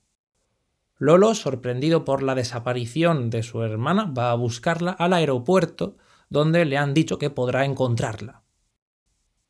Lolo, 0.98 1.34
sorprendido 1.34 2.04
por 2.04 2.22
la 2.22 2.34
desaparición 2.34 3.30
de 3.30 3.42
su 3.42 3.62
hermana, 3.62 4.04
va 4.04 4.30
a 4.30 4.36
buscarla 4.36 4.92
al 4.92 5.12
aeropuerto, 5.12 5.96
donde 6.30 6.64
le 6.64 6.76
han 6.76 6.94
dicho 6.94 7.18
que 7.18 7.30
podrá 7.30 7.64
encontrarla. 7.64 8.42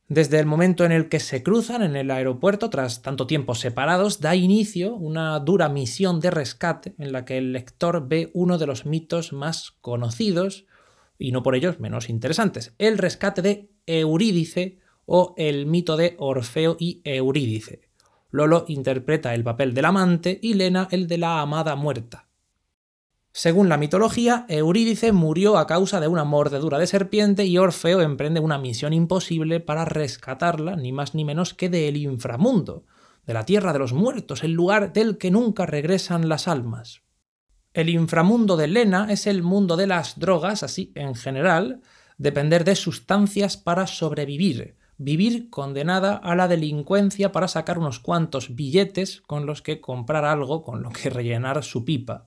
Desde 0.08 0.38
el 0.38 0.46
momento 0.46 0.84
en 0.84 0.92
el 0.92 1.08
que 1.08 1.20
se 1.20 1.42
cruzan 1.42 1.82
en 1.82 1.96
el 1.96 2.10
aeropuerto, 2.10 2.68
tras 2.68 3.00
tanto 3.00 3.26
tiempo 3.26 3.54
separados, 3.54 4.20
da 4.20 4.34
inicio 4.34 4.94
una 4.94 5.38
dura 5.40 5.70
misión 5.70 6.20
de 6.20 6.30
rescate 6.30 6.94
en 6.98 7.12
la 7.12 7.24
que 7.24 7.38
el 7.38 7.52
lector 7.52 8.08
ve 8.08 8.30
uno 8.34 8.58
de 8.58 8.66
los 8.66 8.84
mitos 8.84 9.32
más 9.32 9.70
conocidos, 9.80 10.66
y 11.18 11.32
no 11.32 11.42
por 11.42 11.54
ellos 11.54 11.80
menos 11.80 12.10
interesantes, 12.10 12.74
el 12.78 12.98
rescate 12.98 13.40
de 13.40 13.70
Eurídice 13.86 14.80
o 15.06 15.34
el 15.38 15.64
mito 15.66 15.96
de 15.96 16.14
Orfeo 16.18 16.76
y 16.78 17.00
Eurídice. 17.04 17.91
Lolo 18.32 18.64
interpreta 18.66 19.34
el 19.34 19.44
papel 19.44 19.74
del 19.74 19.84
amante 19.84 20.40
y 20.42 20.54
Lena 20.54 20.88
el 20.90 21.06
de 21.06 21.18
la 21.18 21.42
amada 21.42 21.76
muerta. 21.76 22.26
Según 23.30 23.68
la 23.68 23.76
mitología, 23.76 24.46
Eurídice 24.48 25.12
murió 25.12 25.58
a 25.58 25.66
causa 25.66 26.00
de 26.00 26.08
una 26.08 26.24
mordedura 26.24 26.78
de 26.78 26.86
serpiente 26.86 27.44
y 27.44 27.58
Orfeo 27.58 28.00
emprende 28.00 28.40
una 28.40 28.58
misión 28.58 28.94
imposible 28.94 29.60
para 29.60 29.84
rescatarla, 29.84 30.76
ni 30.76 30.92
más 30.92 31.14
ni 31.14 31.24
menos 31.24 31.52
que 31.52 31.68
del 31.68 31.98
inframundo, 31.98 32.84
de 33.26 33.34
la 33.34 33.44
tierra 33.44 33.74
de 33.74 33.78
los 33.78 33.92
muertos, 33.92 34.44
el 34.44 34.52
lugar 34.52 34.94
del 34.94 35.18
que 35.18 35.30
nunca 35.30 35.66
regresan 35.66 36.28
las 36.28 36.48
almas. 36.48 37.02
El 37.74 37.90
inframundo 37.90 38.56
de 38.56 38.66
Lena 38.66 39.06
es 39.10 39.26
el 39.26 39.42
mundo 39.42 39.76
de 39.76 39.86
las 39.86 40.18
drogas, 40.18 40.62
así 40.62 40.92
en 40.94 41.14
general, 41.14 41.82
depender 42.16 42.64
de 42.64 42.76
sustancias 42.76 43.56
para 43.56 43.86
sobrevivir, 43.86 44.76
vivir 45.02 45.50
condenada 45.50 46.16
a 46.16 46.34
la 46.36 46.48
delincuencia 46.48 47.32
para 47.32 47.48
sacar 47.48 47.78
unos 47.78 47.98
cuantos 47.98 48.54
billetes 48.54 49.20
con 49.22 49.46
los 49.46 49.62
que 49.62 49.80
comprar 49.80 50.24
algo 50.24 50.62
con 50.62 50.82
lo 50.82 50.90
que 50.90 51.10
rellenar 51.10 51.62
su 51.64 51.84
pipa. 51.84 52.26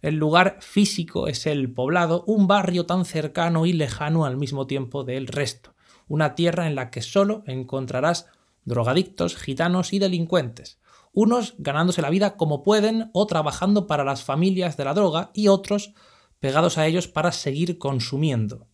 El 0.00 0.16
lugar 0.16 0.58
físico 0.60 1.28
es 1.28 1.46
el 1.46 1.72
poblado, 1.72 2.24
un 2.26 2.46
barrio 2.46 2.86
tan 2.86 3.04
cercano 3.04 3.66
y 3.66 3.72
lejano 3.72 4.24
al 4.24 4.36
mismo 4.36 4.66
tiempo 4.66 5.04
del 5.04 5.26
resto, 5.26 5.74
una 6.08 6.34
tierra 6.34 6.66
en 6.66 6.74
la 6.74 6.90
que 6.90 7.02
solo 7.02 7.44
encontrarás 7.46 8.26
drogadictos, 8.64 9.36
gitanos 9.36 9.92
y 9.92 9.98
delincuentes, 9.98 10.80
unos 11.12 11.54
ganándose 11.58 12.02
la 12.02 12.10
vida 12.10 12.36
como 12.36 12.62
pueden 12.62 13.10
o 13.12 13.26
trabajando 13.26 13.86
para 13.86 14.04
las 14.04 14.24
familias 14.24 14.76
de 14.76 14.84
la 14.84 14.94
droga 14.94 15.30
y 15.34 15.48
otros 15.48 15.94
pegados 16.40 16.78
a 16.78 16.86
ellos 16.86 17.06
para 17.06 17.30
seguir 17.30 17.78
consumiendo. 17.78 18.66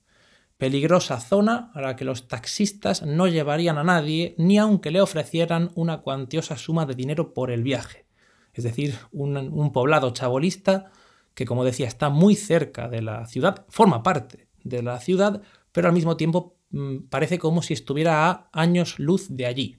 Peligrosa 0.58 1.20
zona 1.20 1.70
a 1.74 1.80
la 1.80 1.96
que 1.96 2.04
los 2.04 2.28
taxistas 2.28 3.02
no 3.02 3.26
llevarían 3.28 3.78
a 3.78 3.84
nadie 3.84 4.34
ni 4.38 4.58
aunque 4.58 4.90
le 4.90 5.00
ofrecieran 5.00 5.70
una 5.74 6.02
cuantiosa 6.02 6.56
suma 6.56 6.84
de 6.84 6.94
dinero 6.94 7.32
por 7.32 7.50
el 7.50 7.62
viaje. 7.62 8.06
Es 8.52 8.64
decir, 8.64 8.96
un, 9.12 9.36
un 9.36 9.72
poblado 9.72 10.10
chabolista 10.10 10.90
que 11.38 11.46
como 11.46 11.64
decía 11.64 11.86
está 11.86 12.08
muy 12.08 12.34
cerca 12.34 12.88
de 12.88 13.00
la 13.00 13.24
ciudad, 13.26 13.64
forma 13.68 14.02
parte 14.02 14.48
de 14.64 14.82
la 14.82 14.98
ciudad, 14.98 15.40
pero 15.70 15.86
al 15.86 15.94
mismo 15.94 16.16
tiempo 16.16 16.58
mm, 16.70 17.02
parece 17.08 17.38
como 17.38 17.62
si 17.62 17.74
estuviera 17.74 18.28
a 18.28 18.50
años 18.52 18.98
luz 18.98 19.28
de 19.30 19.46
allí. 19.46 19.78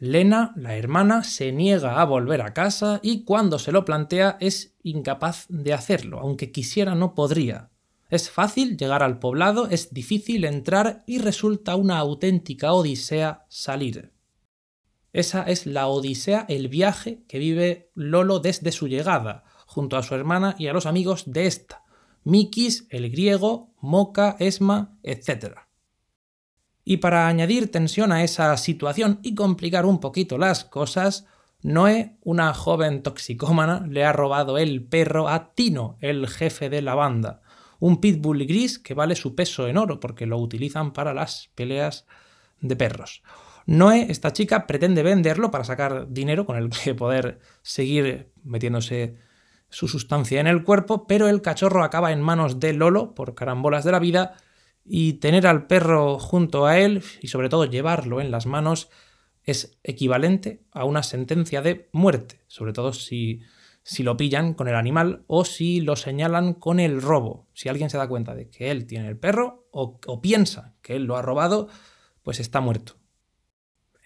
Lena, 0.00 0.52
la 0.56 0.76
hermana, 0.76 1.22
se 1.22 1.52
niega 1.52 2.00
a 2.00 2.04
volver 2.04 2.42
a 2.42 2.52
casa 2.52 2.98
y 3.00 3.22
cuando 3.22 3.60
se 3.60 3.70
lo 3.70 3.84
plantea 3.84 4.36
es 4.40 4.76
incapaz 4.82 5.46
de 5.48 5.72
hacerlo, 5.72 6.18
aunque 6.18 6.50
quisiera 6.50 6.96
no 6.96 7.14
podría. 7.14 7.70
Es 8.08 8.30
fácil 8.30 8.76
llegar 8.76 9.02
al 9.02 9.18
poblado, 9.18 9.68
es 9.68 9.92
difícil 9.92 10.44
entrar 10.44 11.02
y 11.06 11.18
resulta 11.18 11.74
una 11.76 11.98
auténtica 11.98 12.72
odisea 12.72 13.46
salir. 13.48 14.12
Esa 15.12 15.42
es 15.42 15.66
la 15.66 15.88
odisea, 15.88 16.44
el 16.48 16.68
viaje 16.68 17.24
que 17.26 17.38
vive 17.38 17.90
Lolo 17.94 18.38
desde 18.38 18.70
su 18.70 18.86
llegada, 18.86 19.44
junto 19.66 19.96
a 19.96 20.02
su 20.02 20.14
hermana 20.14 20.54
y 20.58 20.68
a 20.68 20.72
los 20.72 20.86
amigos 20.86 21.24
de 21.26 21.46
esta, 21.46 21.84
Mikis, 22.22 22.86
el 22.90 23.10
griego, 23.10 23.74
Moca, 23.80 24.36
Esma, 24.38 24.98
etc. 25.02 25.58
Y 26.84 26.98
para 26.98 27.26
añadir 27.26 27.70
tensión 27.70 28.12
a 28.12 28.22
esa 28.22 28.56
situación 28.56 29.20
y 29.22 29.34
complicar 29.34 29.86
un 29.86 30.00
poquito 30.00 30.38
las 30.38 30.64
cosas, 30.64 31.26
Noé, 31.62 32.18
una 32.22 32.52
joven 32.52 33.02
toxicómana, 33.02 33.86
le 33.88 34.04
ha 34.04 34.12
robado 34.12 34.58
el 34.58 34.86
perro 34.86 35.28
a 35.28 35.54
Tino, 35.54 35.96
el 36.00 36.28
jefe 36.28 36.68
de 36.68 36.82
la 36.82 36.94
banda, 36.94 37.42
un 37.78 38.00
pitbull 38.00 38.46
gris 38.46 38.78
que 38.78 38.94
vale 38.94 39.16
su 39.16 39.34
peso 39.34 39.68
en 39.68 39.76
oro 39.76 40.00
porque 40.00 40.26
lo 40.26 40.38
utilizan 40.38 40.92
para 40.92 41.14
las 41.14 41.50
peleas 41.54 42.06
de 42.60 42.76
perros. 42.76 43.22
Noé, 43.66 44.06
esta 44.10 44.32
chica, 44.32 44.66
pretende 44.66 45.02
venderlo 45.02 45.50
para 45.50 45.64
sacar 45.64 46.08
dinero 46.08 46.46
con 46.46 46.56
el 46.56 46.70
que 46.70 46.94
poder 46.94 47.40
seguir 47.62 48.30
metiéndose 48.44 49.16
su 49.68 49.88
sustancia 49.88 50.40
en 50.40 50.46
el 50.46 50.62
cuerpo, 50.62 51.06
pero 51.06 51.28
el 51.28 51.42
cachorro 51.42 51.82
acaba 51.82 52.12
en 52.12 52.22
manos 52.22 52.60
de 52.60 52.72
Lolo 52.72 53.14
por 53.14 53.34
carambolas 53.34 53.84
de 53.84 53.92
la 53.92 53.98
vida 53.98 54.36
y 54.84 55.14
tener 55.14 55.46
al 55.48 55.66
perro 55.66 56.18
junto 56.18 56.66
a 56.66 56.78
él 56.78 57.02
y 57.20 57.28
sobre 57.28 57.48
todo 57.48 57.64
llevarlo 57.64 58.20
en 58.20 58.30
las 58.30 58.46
manos 58.46 58.88
es 59.42 59.78
equivalente 59.82 60.62
a 60.72 60.84
una 60.84 61.02
sentencia 61.02 61.62
de 61.62 61.88
muerte, 61.92 62.40
sobre 62.46 62.72
todo 62.72 62.92
si, 62.92 63.40
si 63.86 64.02
lo 64.02 64.16
pillan 64.16 64.54
con 64.54 64.66
el 64.66 64.74
animal 64.74 65.22
o 65.28 65.44
si 65.44 65.80
lo 65.80 65.94
señalan 65.94 66.54
con 66.54 66.80
el 66.80 67.00
robo. 67.00 67.46
Si 67.54 67.68
alguien 67.68 67.88
se 67.88 67.96
da 67.96 68.08
cuenta 68.08 68.34
de 68.34 68.50
que 68.50 68.72
él 68.72 68.84
tiene 68.84 69.06
el 69.06 69.16
perro 69.16 69.68
o, 69.70 70.20
piensa 70.20 70.74
que 70.82 70.96
él 70.96 71.04
lo 71.04 71.16
ha 71.16 71.22
robado, 71.22 71.68
pues 72.24 72.40
está 72.40 72.60
muerto. 72.60 72.96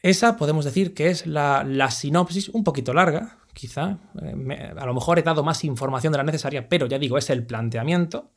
Esa 0.03 0.37
podemos 0.37 0.67
decir 0.67 0.93
que 0.93 1.09
es 1.09 1.27
la, 1.27 1.65
la 1.65 1.91
sinopsis 1.91 2.51
un 2.51 2.63
poquito 2.63 2.93
larga, 2.93 3.39
quizá. 3.55 4.01
Eh, 4.21 4.75
a 4.77 4.85
lo 4.85 4.93
mejor 4.93 5.19
he 5.19 5.23
dado 5.23 5.43
más 5.43 5.65
información 5.65 6.13
de 6.13 6.19
la 6.19 6.25
necesaria, 6.25 6.69
pero 6.69 6.87
ya 6.87 6.99
digo, 6.99 7.17
es 7.17 7.31
el 7.31 7.47
planteamiento. 7.47 8.33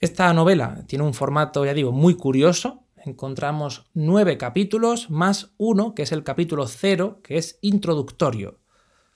Esta 0.00 0.32
novela 0.32 0.82
tiene 0.88 1.04
un 1.04 1.14
formato, 1.14 1.64
ya 1.64 1.72
digo, 1.72 1.92
muy 1.92 2.16
curioso. 2.16 2.82
Encontramos 2.96 3.86
nueve 3.94 4.38
capítulos 4.38 5.08
más 5.08 5.54
uno, 5.56 5.94
que 5.94 6.02
es 6.02 6.10
el 6.10 6.24
capítulo 6.24 6.66
cero, 6.66 7.20
que 7.22 7.38
es 7.38 7.60
introductorio. 7.62 8.58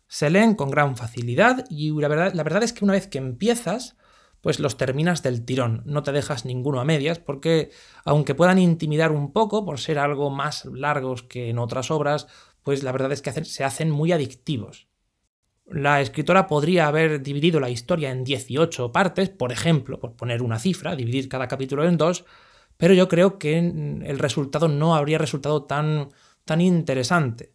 Se 0.08 0.30
leen 0.30 0.54
con 0.54 0.70
gran 0.70 0.96
facilidad 0.96 1.64
y 1.70 1.90
la 1.92 2.08
verdad, 2.08 2.32
la 2.34 2.42
verdad 2.42 2.62
es 2.62 2.72
que 2.72 2.84
una 2.84 2.94
vez 2.94 3.06
que 3.06 3.18
empiezas, 3.18 3.96
pues 4.40 4.58
los 4.58 4.76
terminas 4.76 5.22
del 5.22 5.44
tirón, 5.44 5.82
no 5.84 6.02
te 6.02 6.12
dejas 6.12 6.44
ninguno 6.44 6.80
a 6.80 6.84
medias, 6.84 7.18
porque 7.18 7.70
aunque 8.04 8.34
puedan 8.34 8.58
intimidar 8.58 9.12
un 9.12 9.32
poco 9.32 9.64
por 9.64 9.78
ser 9.78 9.98
algo 9.98 10.30
más 10.30 10.64
largos 10.64 11.22
que 11.22 11.50
en 11.50 11.58
otras 11.58 11.90
obras, 11.90 12.26
pues 12.62 12.82
la 12.82 12.92
verdad 12.92 13.12
es 13.12 13.22
que 13.22 13.32
se 13.44 13.64
hacen 13.64 13.90
muy 13.90 14.12
adictivos. 14.12 14.88
La 15.70 16.00
escritora 16.00 16.46
podría 16.46 16.86
haber 16.86 17.22
dividido 17.22 17.60
la 17.60 17.68
historia 17.68 18.10
en 18.10 18.24
18 18.24 18.90
partes, 18.90 19.28
por 19.28 19.52
ejemplo, 19.52 20.00
por 20.00 20.16
poner 20.16 20.40
una 20.40 20.58
cifra, 20.58 20.96
dividir 20.96 21.28
cada 21.28 21.46
capítulo 21.46 21.84
en 21.84 21.98
dos, 21.98 22.24
pero 22.78 22.94
yo 22.94 23.08
creo 23.08 23.38
que 23.38 23.58
el 23.58 24.18
resultado 24.18 24.68
no 24.68 24.94
habría 24.94 25.18
resultado 25.18 25.64
tan, 25.64 26.08
tan 26.44 26.62
interesante. 26.62 27.52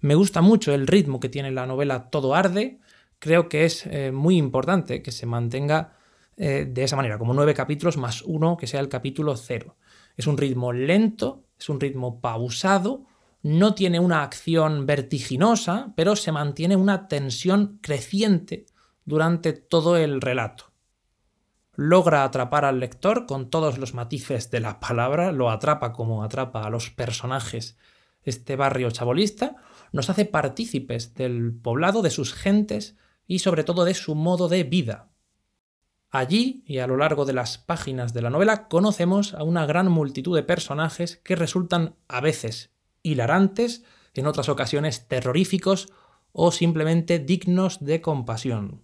Me 0.00 0.14
gusta 0.14 0.40
mucho 0.40 0.74
el 0.74 0.86
ritmo 0.86 1.20
que 1.20 1.28
tiene 1.28 1.50
la 1.50 1.66
novela 1.66 2.10
Todo 2.10 2.34
Arde, 2.34 2.78
creo 3.18 3.48
que 3.48 3.64
es 3.64 3.86
eh, 3.86 4.12
muy 4.12 4.36
importante 4.36 5.02
que 5.02 5.12
se 5.12 5.26
mantenga 5.26 5.94
eh, 6.36 6.66
de 6.70 6.84
esa 6.84 6.96
manera, 6.96 7.18
como 7.18 7.32
nueve 7.32 7.54
capítulos 7.54 7.96
más 7.96 8.22
uno 8.22 8.56
que 8.56 8.66
sea 8.66 8.80
el 8.80 8.88
capítulo 8.88 9.36
cero. 9.36 9.76
Es 10.16 10.26
un 10.26 10.36
ritmo 10.36 10.72
lento, 10.72 11.44
es 11.58 11.68
un 11.68 11.80
ritmo 11.80 12.20
pausado, 12.20 13.04
no 13.42 13.74
tiene 13.74 14.00
una 14.00 14.22
acción 14.22 14.86
vertiginosa, 14.86 15.92
pero 15.96 16.16
se 16.16 16.32
mantiene 16.32 16.76
una 16.76 17.08
tensión 17.08 17.78
creciente 17.80 18.66
durante 19.04 19.52
todo 19.52 19.96
el 19.96 20.20
relato. 20.20 20.72
Logra 21.74 22.24
atrapar 22.24 22.64
al 22.64 22.80
lector 22.80 23.26
con 23.26 23.50
todos 23.50 23.78
los 23.78 23.94
matices 23.94 24.50
de 24.50 24.60
la 24.60 24.80
palabra, 24.80 25.32
lo 25.32 25.50
atrapa 25.50 25.92
como 25.92 26.22
atrapa 26.24 26.64
a 26.64 26.70
los 26.70 26.90
personajes 26.90 27.76
este 28.26 28.56
barrio 28.56 28.90
chabolista, 28.90 29.56
nos 29.92 30.10
hace 30.10 30.24
partícipes 30.24 31.14
del 31.14 31.54
poblado, 31.54 32.02
de 32.02 32.10
sus 32.10 32.34
gentes 32.34 32.96
y 33.26 33.38
sobre 33.38 33.64
todo 33.64 33.84
de 33.84 33.94
su 33.94 34.14
modo 34.14 34.48
de 34.48 34.64
vida. 34.64 35.10
Allí 36.10 36.62
y 36.66 36.78
a 36.78 36.86
lo 36.86 36.96
largo 36.96 37.24
de 37.24 37.32
las 37.32 37.58
páginas 37.58 38.12
de 38.14 38.22
la 38.22 38.30
novela 38.30 38.68
conocemos 38.68 39.34
a 39.34 39.42
una 39.42 39.66
gran 39.66 39.90
multitud 39.90 40.36
de 40.36 40.42
personajes 40.42 41.16
que 41.24 41.36
resultan 41.36 41.96
a 42.08 42.20
veces 42.20 42.70
hilarantes, 43.02 43.84
en 44.14 44.26
otras 44.26 44.48
ocasiones 44.48 45.08
terroríficos 45.08 45.88
o 46.32 46.50
simplemente 46.50 47.18
dignos 47.18 47.84
de 47.84 48.00
compasión. 48.00 48.82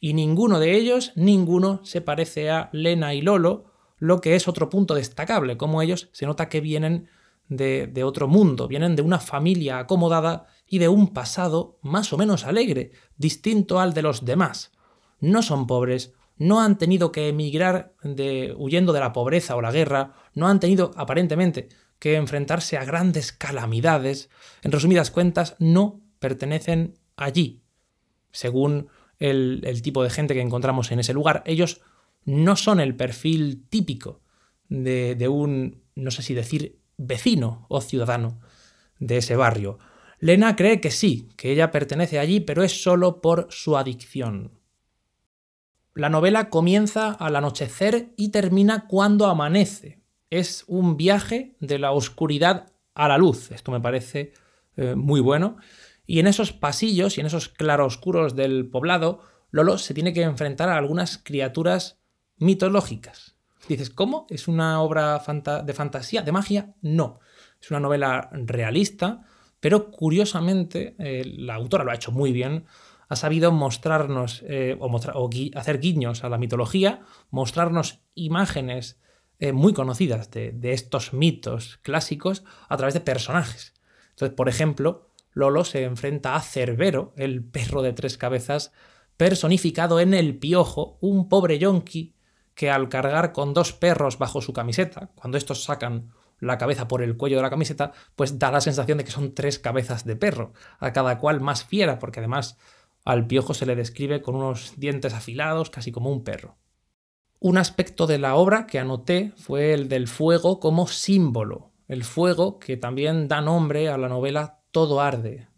Y 0.00 0.14
ninguno 0.14 0.58
de 0.58 0.76
ellos, 0.76 1.12
ninguno 1.14 1.84
se 1.84 2.00
parece 2.00 2.50
a 2.50 2.70
Lena 2.72 3.14
y 3.14 3.22
Lolo, 3.22 3.66
lo 3.98 4.20
que 4.20 4.34
es 4.34 4.48
otro 4.48 4.70
punto 4.70 4.94
destacable, 4.94 5.56
como 5.56 5.82
ellos 5.82 6.08
se 6.12 6.26
nota 6.26 6.48
que 6.48 6.60
vienen 6.60 7.08
de, 7.50 8.04
otro 8.04 8.28
mundo, 8.28 8.68
vienen 8.68 8.96
de 8.96 9.02
una 9.02 9.18
familia 9.18 9.80
acomodada 9.80 10.46
y 10.66 10.78
de 10.78 10.88
un 10.88 11.08
pasado 11.08 11.78
más 11.82 12.12
o 12.12 12.16
menos 12.16 12.46
alegre, 12.46 12.92
distinto 13.16 13.80
al 13.80 13.92
de 13.92 14.02
los 14.02 14.24
demás. 14.24 14.72
No 15.18 15.42
son 15.42 15.66
pobres, 15.66 16.14
no 16.38 16.60
han 16.62 16.78
tenido 16.78 17.10
que 17.10 17.28
emigrar 17.28 17.92
de, 18.02 18.54
huyendo 18.56 18.92
de 18.92 19.00
la 19.00 19.12
pobreza 19.12 19.56
o 19.56 19.60
la 19.60 19.72
guerra, 19.72 20.14
no 20.32 20.46
han 20.46 20.60
tenido 20.60 20.92
aparentemente 20.96 21.68
que 21.98 22.14
enfrentarse 22.14 22.78
a 22.78 22.84
grandes 22.84 23.32
calamidades, 23.32 24.30
en 24.62 24.72
resumidas 24.72 25.10
cuentas, 25.10 25.56
no 25.58 26.00
pertenecen 26.20 26.98
allí. 27.16 27.62
Según 28.30 28.88
el, 29.18 29.82
tipo 29.82 30.04
de 30.04 30.10
gente 30.10 30.34
que 30.34 30.40
encontramos 30.40 30.92
en 30.92 31.00
ese 31.00 31.12
lugar, 31.12 31.42
ellos 31.46 31.82
no 32.24 32.54
son 32.54 32.78
el 32.78 32.94
perfil 32.94 33.66
típico 33.68 34.20
de 34.68 35.28
un, 35.28 35.82
no 35.96 36.12
sé 36.12 36.22
si 36.22 36.32
decir, 36.32 36.79
vecino 37.00 37.66
o 37.68 37.80
ciudadano 37.80 38.40
de 38.98 39.16
ese 39.18 39.36
barrio. 39.36 39.78
Lena 40.18 40.54
cree 40.54 40.80
que 40.80 40.90
sí, 40.90 41.30
que 41.36 41.50
ella 41.50 41.70
pertenece 41.70 42.18
allí, 42.18 42.40
pero 42.40 42.62
es 42.62 42.82
solo 42.82 43.20
por 43.20 43.46
su 43.50 43.76
adicción. 43.76 44.60
La 45.94 46.10
novela 46.10 46.50
comienza 46.50 47.12
al 47.12 47.36
anochecer 47.36 48.12
y 48.16 48.28
termina 48.28 48.86
cuando 48.86 49.26
amanece, 49.26 50.00
es 50.28 50.64
un 50.68 50.96
viaje 50.96 51.56
de 51.58 51.78
la 51.78 51.92
oscuridad 51.92 52.72
a 52.94 53.08
la 53.08 53.18
luz. 53.18 53.50
Esto 53.50 53.72
me 53.72 53.80
parece 53.80 54.32
eh, 54.76 54.94
muy 54.94 55.20
bueno. 55.20 55.56
Y 56.06 56.20
en 56.20 56.26
esos 56.26 56.52
pasillos 56.52 57.16
y 57.16 57.20
en 57.20 57.26
esos 57.26 57.48
claroscuros 57.48 58.36
del 58.36 58.68
poblado, 58.68 59.22
Lolo 59.50 59.78
se 59.78 59.94
tiene 59.94 60.12
que 60.12 60.22
enfrentar 60.22 60.68
a 60.68 60.76
algunas 60.76 61.18
criaturas 61.18 62.00
mitológicas. 62.36 63.36
Dices, 63.68 63.90
¿cómo? 63.90 64.26
¿Es 64.30 64.48
una 64.48 64.80
obra 64.82 65.22
de 65.64 65.74
fantasía, 65.74 66.22
de 66.22 66.32
magia? 66.32 66.74
No. 66.80 67.20
Es 67.60 67.70
una 67.70 67.80
novela 67.80 68.30
realista, 68.32 69.22
pero 69.60 69.90
curiosamente 69.90 70.96
eh, 70.98 71.24
la 71.24 71.54
autora 71.54 71.84
lo 71.84 71.90
ha 71.90 71.94
hecho 71.94 72.12
muy 72.12 72.32
bien. 72.32 72.64
Ha 73.08 73.16
sabido 73.16 73.52
mostrarnos 73.52 74.42
eh, 74.46 74.76
o, 74.80 75.00
hacer 75.54 75.80
guiños 75.80 76.24
a 76.24 76.28
la 76.28 76.38
mitología, 76.38 77.02
mostrarnos 77.30 78.00
imágenes 78.14 78.98
eh, 79.38 79.52
muy 79.52 79.72
conocidas 79.72 80.30
de, 80.30 80.52
de 80.52 80.72
estos 80.72 81.12
mitos 81.12 81.78
clásicos 81.82 82.44
a 82.68 82.76
través 82.76 82.94
de 82.94 83.00
personajes. 83.00 83.74
Entonces, 84.10 84.34
por 84.34 84.48
ejemplo, 84.48 85.10
Lolo 85.32 85.64
se 85.64 85.84
enfrenta 85.84 86.34
a 86.34 86.40
Cerbero, 86.40 87.12
el 87.16 87.44
perro 87.44 87.82
de 87.82 87.92
tres 87.92 88.16
cabezas, 88.16 88.72
personificado 89.16 90.00
en 90.00 90.14
el 90.14 90.38
piojo, 90.38 90.98
un 91.00 91.28
pobre 91.28 91.58
yonki 91.58 92.14
que 92.54 92.70
al 92.70 92.88
cargar 92.88 93.32
con 93.32 93.54
dos 93.54 93.72
perros 93.72 94.18
bajo 94.18 94.40
su 94.40 94.52
camiseta, 94.52 95.10
cuando 95.14 95.38
estos 95.38 95.64
sacan 95.64 96.12
la 96.38 96.58
cabeza 96.58 96.88
por 96.88 97.02
el 97.02 97.16
cuello 97.16 97.36
de 97.36 97.42
la 97.42 97.50
camiseta, 97.50 97.92
pues 98.16 98.38
da 98.38 98.50
la 98.50 98.60
sensación 98.60 98.98
de 98.98 99.04
que 99.04 99.10
son 99.10 99.34
tres 99.34 99.58
cabezas 99.58 100.04
de 100.04 100.16
perro, 100.16 100.52
a 100.78 100.92
cada 100.92 101.18
cual 101.18 101.40
más 101.40 101.64
fiera, 101.64 101.98
porque 101.98 102.20
además 102.20 102.58
al 103.04 103.26
piojo 103.26 103.54
se 103.54 103.66
le 103.66 103.76
describe 103.76 104.22
con 104.22 104.36
unos 104.36 104.74
dientes 104.76 105.14
afilados, 105.14 105.70
casi 105.70 105.92
como 105.92 106.10
un 106.10 106.24
perro. 106.24 106.56
Un 107.38 107.56
aspecto 107.56 108.06
de 108.06 108.18
la 108.18 108.34
obra 108.34 108.66
que 108.66 108.78
anoté 108.78 109.32
fue 109.36 109.72
el 109.72 109.88
del 109.88 110.08
fuego 110.08 110.60
como 110.60 110.86
símbolo, 110.86 111.72
el 111.88 112.04
fuego 112.04 112.58
que 112.58 112.76
también 112.76 113.28
da 113.28 113.40
nombre 113.40 113.88
a 113.88 113.96
la 113.96 114.08
novela 114.08 114.62
Todo 114.70 115.00
arde. 115.00 115.48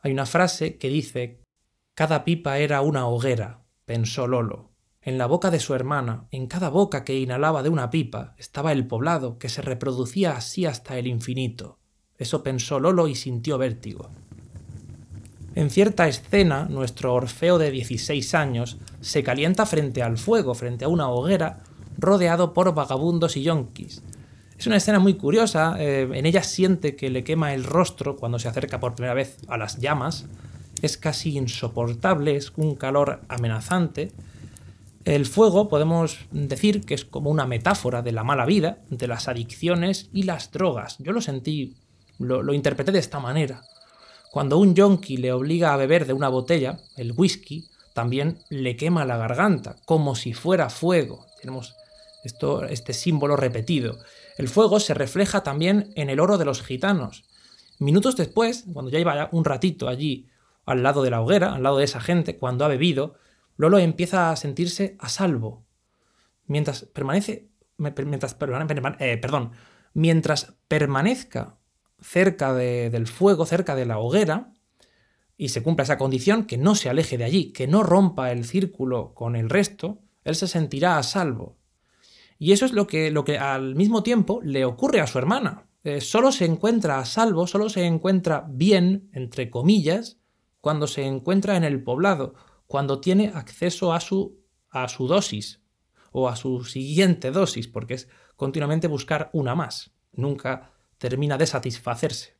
Hay 0.00 0.12
una 0.12 0.26
frase 0.26 0.78
que 0.78 0.88
dice, 0.88 1.42
cada 1.94 2.24
pipa 2.24 2.58
era 2.58 2.82
una 2.82 3.08
hoguera, 3.08 3.64
pensó 3.84 4.26
Lolo. 4.26 4.70
En 5.02 5.16
la 5.16 5.26
boca 5.26 5.50
de 5.50 5.60
su 5.60 5.74
hermana, 5.74 6.26
en 6.30 6.46
cada 6.46 6.68
boca 6.68 7.04
que 7.04 7.18
inhalaba 7.18 7.62
de 7.62 7.68
una 7.68 7.90
pipa, 7.90 8.34
estaba 8.36 8.72
el 8.72 8.86
poblado, 8.86 9.38
que 9.38 9.48
se 9.48 9.62
reproducía 9.62 10.36
así 10.36 10.66
hasta 10.66 10.98
el 10.98 11.06
infinito. 11.06 11.78
Eso 12.18 12.42
pensó 12.42 12.80
Lolo 12.80 13.06
y 13.06 13.14
sintió 13.14 13.58
vértigo. 13.58 14.10
En 15.54 15.70
cierta 15.70 16.08
escena, 16.08 16.66
nuestro 16.68 17.14
Orfeo 17.14 17.58
de 17.58 17.70
16 17.70 18.34
años 18.34 18.78
se 19.00 19.22
calienta 19.22 19.66
frente 19.66 20.02
al 20.02 20.18
fuego, 20.18 20.54
frente 20.54 20.84
a 20.84 20.88
una 20.88 21.08
hoguera, 21.08 21.62
rodeado 21.96 22.52
por 22.52 22.74
vagabundos 22.74 23.36
y 23.36 23.42
yonkis. 23.42 24.02
Es 24.58 24.66
una 24.66 24.76
escena 24.76 24.98
muy 24.98 25.14
curiosa, 25.14 25.76
eh, 25.78 26.08
en 26.12 26.26
ella 26.26 26.42
siente 26.42 26.96
que 26.96 27.10
le 27.10 27.22
quema 27.22 27.54
el 27.54 27.64
rostro 27.64 28.16
cuando 28.16 28.38
se 28.38 28.48
acerca 28.48 28.80
por 28.80 28.94
primera 28.94 29.14
vez 29.14 29.38
a 29.46 29.56
las 29.56 29.78
llamas, 29.78 30.26
es 30.82 30.96
casi 30.96 31.36
insoportable, 31.36 32.36
es 32.36 32.52
un 32.56 32.74
calor 32.74 33.20
amenazante, 33.28 34.12
el 35.14 35.24
fuego 35.24 35.68
podemos 35.68 36.18
decir 36.30 36.84
que 36.84 36.92
es 36.92 37.06
como 37.06 37.30
una 37.30 37.46
metáfora 37.46 38.02
de 38.02 38.12
la 38.12 38.24
mala 38.24 38.44
vida, 38.44 38.80
de 38.90 39.08
las 39.08 39.26
adicciones 39.26 40.10
y 40.12 40.24
las 40.24 40.52
drogas. 40.52 40.96
Yo 40.98 41.12
lo 41.12 41.22
sentí, 41.22 41.76
lo, 42.18 42.52
interpreté 42.52 42.92
de 42.92 42.98
esta 42.98 43.18
manera. 43.18 43.62
Cuando 44.30 44.58
un 44.58 44.74
yonki 44.74 45.16
le 45.16 45.32
obliga 45.32 45.72
a 45.72 45.78
beber 45.78 46.06
de 46.06 46.12
una 46.12 46.28
botella, 46.28 46.78
el 46.98 47.12
whisky, 47.16 47.70
también 47.94 48.40
le 48.50 48.76
quema 48.76 49.06
la 49.06 49.16
garganta, 49.16 49.76
como 49.86 50.14
si 50.14 50.34
fuera 50.34 50.68
fuego. 50.68 51.24
Tenemos 51.40 51.74
esto, 52.22 52.64
este 52.64 52.92
símbolo 52.92 53.34
repetido. 53.34 53.98
El 54.36 54.48
fuego 54.48 54.78
se 54.78 54.92
refleja 54.92 55.42
también 55.42 55.90
en 55.96 56.10
el 56.10 56.20
oro 56.20 56.36
de 56.36 56.44
los 56.44 56.62
gitanos. 56.62 57.24
Minutos 57.78 58.14
después, 58.14 58.66
cuando 58.74 58.90
ya 58.90 58.98
iba 58.98 59.30
un 59.32 59.46
ratito 59.46 59.88
allí 59.88 60.28
al 60.66 60.82
lado 60.82 61.02
de 61.02 61.10
la 61.10 61.22
hoguera, 61.22 61.54
al 61.54 61.62
lado 61.62 61.78
de 61.78 61.84
esa 61.84 62.00
gente, 62.00 62.36
cuando 62.36 62.66
ha 62.66 62.68
bebido, 62.68 63.14
Lolo 63.58 63.78
empieza 63.78 64.30
a 64.30 64.36
sentirse 64.36 64.96
a 64.98 65.10
salvo. 65.10 65.66
Mientras 66.46 66.84
permanece. 66.84 67.50
Mientras, 67.76 68.36
eh, 69.00 69.18
perdón. 69.18 69.50
Mientras 69.92 70.54
permanezca 70.68 71.58
cerca 72.00 72.54
del 72.54 73.06
fuego, 73.08 73.44
cerca 73.44 73.74
de 73.74 73.84
la 73.84 73.98
hoguera, 73.98 74.52
y 75.36 75.48
se 75.48 75.62
cumpla 75.62 75.82
esa 75.82 75.98
condición, 75.98 76.44
que 76.44 76.56
no 76.56 76.76
se 76.76 76.88
aleje 76.88 77.18
de 77.18 77.24
allí, 77.24 77.52
que 77.52 77.66
no 77.66 77.82
rompa 77.82 78.30
el 78.30 78.44
círculo 78.44 79.12
con 79.14 79.34
el 79.34 79.50
resto, 79.50 79.98
él 80.24 80.36
se 80.36 80.46
sentirá 80.46 80.96
a 80.96 81.02
salvo. 81.02 81.56
Y 82.38 82.52
eso 82.52 82.64
es 82.64 82.72
lo 82.72 82.86
que, 82.86 83.10
lo 83.10 83.24
que 83.24 83.38
al 83.38 83.74
mismo 83.74 84.04
tiempo 84.04 84.40
le 84.42 84.64
ocurre 84.64 85.00
a 85.00 85.08
su 85.08 85.18
hermana. 85.18 85.66
Eh, 85.82 86.00
solo 86.00 86.30
se 86.30 86.44
encuentra 86.44 87.00
a 87.00 87.04
salvo, 87.04 87.48
solo 87.48 87.68
se 87.68 87.84
encuentra 87.84 88.46
bien, 88.48 89.10
entre 89.12 89.50
comillas, 89.50 90.18
cuando 90.60 90.86
se 90.86 91.04
encuentra 91.04 91.56
en 91.56 91.64
el 91.64 91.82
poblado, 91.82 92.34
cuando 92.68 93.00
tiene 93.00 93.32
acceso 93.34 93.92
a 93.92 93.98
su, 93.98 94.38
a 94.70 94.86
su 94.88 95.08
dosis 95.08 95.60
o 96.12 96.28
a 96.28 96.36
su 96.36 96.64
siguiente 96.64 97.32
dosis, 97.32 97.66
porque 97.66 97.94
es 97.94 98.08
continuamente 98.36 98.86
buscar 98.86 99.30
una 99.32 99.54
más. 99.54 99.90
Nunca 100.12 100.70
termina 100.98 101.36
de 101.36 101.46
satisfacerse. 101.46 102.36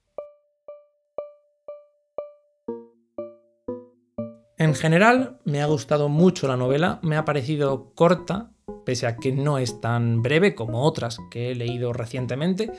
En 4.58 4.74
general, 4.74 5.40
me 5.44 5.62
ha 5.62 5.66
gustado 5.66 6.08
mucho 6.08 6.48
la 6.48 6.56
novela, 6.56 6.98
me 7.02 7.16
ha 7.16 7.24
parecido 7.24 7.92
corta, 7.94 8.50
pese 8.84 9.06
a 9.06 9.16
que 9.16 9.32
no 9.32 9.56
es 9.56 9.80
tan 9.80 10.20
breve 10.20 10.54
como 10.54 10.82
otras 10.82 11.18
que 11.30 11.52
he 11.52 11.54
leído 11.54 11.92
recientemente, 11.92 12.72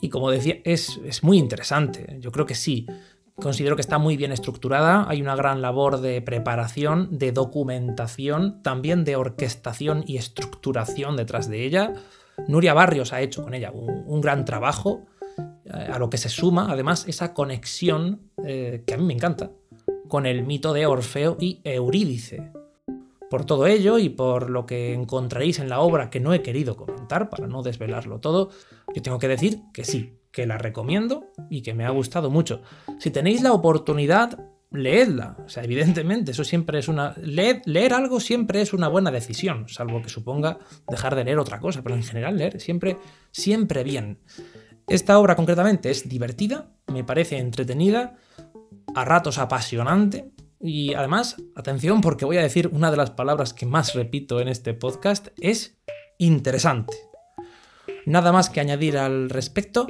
y 0.00 0.08
como 0.08 0.30
decía, 0.30 0.56
es, 0.64 0.98
es 1.04 1.22
muy 1.22 1.38
interesante. 1.38 2.16
Yo 2.18 2.32
creo 2.32 2.46
que 2.46 2.54
sí, 2.54 2.86
Considero 3.40 3.76
que 3.76 3.82
está 3.82 3.98
muy 3.98 4.16
bien 4.16 4.32
estructurada, 4.32 5.08
hay 5.08 5.22
una 5.22 5.36
gran 5.36 5.62
labor 5.62 6.00
de 6.00 6.20
preparación, 6.22 7.18
de 7.18 7.30
documentación, 7.30 8.60
también 8.64 9.04
de 9.04 9.14
orquestación 9.14 10.02
y 10.06 10.16
estructuración 10.16 11.16
detrás 11.16 11.48
de 11.48 11.64
ella. 11.64 11.92
Nuria 12.48 12.74
Barrios 12.74 13.12
ha 13.12 13.20
hecho 13.20 13.44
con 13.44 13.54
ella 13.54 13.70
un, 13.70 14.20
gran 14.20 14.44
trabajo, 14.44 15.06
eh, 15.64 15.70
a 15.70 16.00
lo 16.00 16.10
que 16.10 16.18
se 16.18 16.28
suma 16.28 16.66
además 16.68 17.06
esa 17.06 17.32
conexión 17.32 18.22
eh, 18.44 18.82
que 18.84 18.94
a 18.94 18.96
mí 18.96 19.04
me 19.04 19.14
encanta 19.14 19.52
con 20.08 20.26
el 20.26 20.44
mito 20.44 20.72
de 20.72 20.86
Orfeo 20.86 21.36
y 21.38 21.60
Eurídice. 21.62 22.50
Por 23.30 23.44
todo 23.44 23.68
ello 23.68 23.98
y 23.98 24.08
por 24.08 24.50
lo 24.50 24.66
que 24.66 24.94
encontraréis 24.94 25.60
en 25.60 25.68
la 25.68 25.78
obra 25.80 26.10
que 26.10 26.18
no 26.18 26.32
he 26.34 26.42
querido 26.42 26.76
comentar 26.76 27.28
para 27.28 27.46
no 27.46 27.62
desvelarlo 27.62 28.18
todo, 28.18 28.50
yo 28.94 29.02
tengo 29.02 29.20
que 29.20 29.28
decir 29.28 29.60
que 29.72 29.84
sí, 29.84 30.17
que 30.38 30.46
la 30.46 30.56
recomiendo 30.56 31.32
y 31.50 31.62
que 31.62 31.74
me 31.74 31.84
ha 31.84 31.90
gustado 31.90 32.30
mucho. 32.30 32.62
Si 33.00 33.10
tenéis 33.10 33.42
la 33.42 33.52
oportunidad, 33.52 34.38
leedla. 34.70 35.36
O 35.44 35.48
sea, 35.48 35.64
evidentemente, 35.64 36.30
eso 36.30 36.44
siempre 36.44 36.78
es 36.78 36.86
una. 36.86 37.12
Leer, 37.20 37.60
leer, 37.64 37.92
algo 37.92 38.20
siempre 38.20 38.60
es 38.60 38.72
una 38.72 38.86
buena 38.86 39.10
decisión, 39.10 39.68
salvo 39.68 40.00
que 40.00 40.08
suponga 40.08 40.60
dejar 40.88 41.16
de 41.16 41.24
leer 41.24 41.40
otra 41.40 41.58
cosa, 41.58 41.82
pero 41.82 41.96
en 41.96 42.04
general 42.04 42.36
leer 42.36 42.60
siempre, 42.60 42.98
siempre 43.32 43.82
bien. 43.82 44.20
Esta 44.86 45.18
obra 45.18 45.34
concretamente 45.34 45.90
es 45.90 46.08
divertida, 46.08 46.70
me 46.86 47.02
parece 47.02 47.38
entretenida, 47.38 48.14
a 48.94 49.04
ratos 49.04 49.38
apasionante. 49.38 50.30
Y 50.60 50.94
además, 50.94 51.34
atención 51.56 52.00
porque 52.00 52.26
voy 52.26 52.36
a 52.36 52.42
decir 52.42 52.70
una 52.72 52.92
de 52.92 52.96
las 52.96 53.10
palabras 53.10 53.54
que 53.54 53.66
más 53.66 53.92
repito 53.94 54.40
en 54.40 54.46
este 54.46 54.72
podcast, 54.72 55.30
es 55.40 55.80
interesante. 56.16 56.96
Nada 58.06 58.30
más 58.30 58.50
que 58.50 58.60
añadir 58.60 58.98
al 58.98 59.30
respecto. 59.30 59.88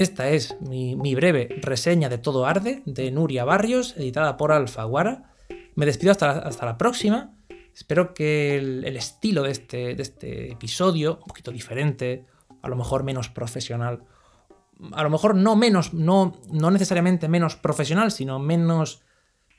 Esta 0.00 0.30
es 0.30 0.58
mi, 0.62 1.14
breve 1.14 1.60
reseña 1.60 2.08
de 2.08 2.16
Todo 2.16 2.46
Arde, 2.46 2.82
de 2.86 3.10
Nuria 3.10 3.44
Barrios, 3.44 3.94
editada 3.98 4.38
por 4.38 4.50
Alfaguara. 4.50 5.34
Me 5.74 5.84
despido 5.84 6.10
hasta 6.10 6.26
la, 6.26 6.32
hasta 6.38 6.64
la 6.64 6.78
próxima. 6.78 7.36
Espero 7.74 8.14
que 8.14 8.56
el, 8.56 8.96
estilo 8.96 9.42
de 9.42 9.50
este, 9.50 9.94
de 9.94 10.02
este 10.02 10.52
episodio, 10.52 11.18
un 11.20 11.26
poquito 11.26 11.50
diferente, 11.50 12.24
a 12.62 12.70
lo 12.70 12.76
mejor 12.76 13.04
menos 13.04 13.28
profesional, 13.28 14.04
a 14.92 15.02
lo 15.02 15.10
mejor 15.10 15.34
no 15.34 15.54
menos, 15.54 15.92
no, 15.92 16.32
no 16.50 16.70
necesariamente 16.70 17.28
menos 17.28 17.56
profesional, 17.56 18.10
sino 18.10 18.38
menos 18.38 19.02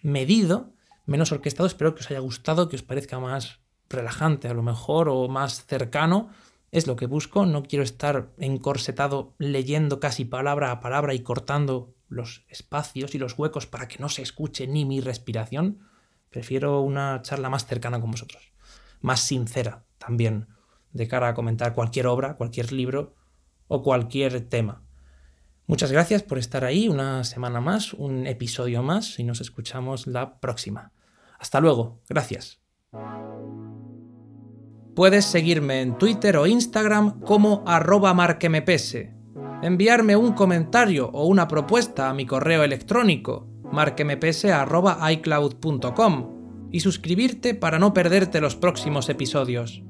medido, 0.02 0.74
menos 1.06 1.32
orquestado, 1.32 1.68
espero 1.68 1.94
que 1.94 2.00
os 2.00 2.10
haya 2.10 2.20
gustado, 2.20 2.68
que 2.68 2.78
os 2.78 2.82
parezca 2.82 3.20
más 3.20 3.60
relajante 3.90 4.48
a 4.48 4.56
lo 4.56 4.64
mejor 4.64 5.08
o 5.08 5.28
más 5.28 5.68
cercano 5.68 6.32
es 6.72 6.88
lo 6.88 6.96
que 6.96 7.06
busco, 7.06 7.46
no 7.46 7.64
quiero 7.64 7.84
estar 7.84 8.32
encorsetado 8.38 9.36
leyendo 9.38 10.00
casi 10.00 10.26
palabra 10.26 10.72
a 10.72 10.80
palabra 10.80 11.14
y 11.14 11.20
cortando 11.20 11.94
los 12.08 12.46
espacios 12.48 13.14
y 13.14 13.18
los 13.18 13.38
huecos 13.38 13.68
para 13.68 13.88
que 13.88 14.00
no 14.00 14.10
se 14.10 14.22
escuche 14.22 14.68
ni 14.68 14.86
mi 14.86 15.02
respiración. 15.02 15.80
Prefiero 16.30 16.82
una 16.82 17.22
charla 17.22 17.50
más 17.50 17.66
cercana 17.66 18.00
con 18.00 18.12
vosotros, 18.12 18.54
más 19.02 19.20
sincera 19.20 19.86
también, 19.98 20.48
de 20.94 21.08
cara 21.08 21.30
a 21.30 21.34
comentar 21.34 21.74
cualquier 21.74 22.08
obra, 22.08 22.36
cualquier 22.36 22.72
libro 22.72 23.16
o 23.68 23.84
cualquier 23.84 24.48
tema. 24.50 24.84
Muchas 25.68 25.92
gracias 25.92 26.24
por 26.24 26.38
estar 26.38 26.66
ahí 26.66 26.90
una 26.90 27.24
semana 27.24 27.62
más, 27.62 27.94
un 27.94 28.28
episodio 28.28 28.82
más 28.82 29.20
y 29.20 29.24
nos 29.24 29.42
escuchamos 29.42 30.08
la 30.08 30.40
próxima. 30.40 30.92
Hasta 31.38 31.60
luego, 31.60 32.02
gracias. 32.10 32.62
Puedes 34.96 35.26
seguirme 35.26 35.82
en 35.82 35.98
Twitter 35.98 36.38
o 36.38 36.48
Instagram 36.48 37.20
como 37.22 37.64
arroba 37.66 38.14
marquemepese. 38.14 39.14
Enviarme 39.62 40.16
un 40.16 40.32
comentario 40.34 41.10
o 41.14 41.28
una 41.28 41.48
propuesta 41.48 42.10
a 42.10 42.14
mi 42.14 42.26
correo 42.26 42.64
electrónico 42.64 43.48
marquemepese.icloud.com 43.72 46.70
y 46.72 46.80
suscribirte 46.82 47.54
para 47.54 47.78
no 47.80 47.94
perderte 47.94 48.42
los 48.42 48.56
próximos 48.56 49.10
episodios. 49.10 49.84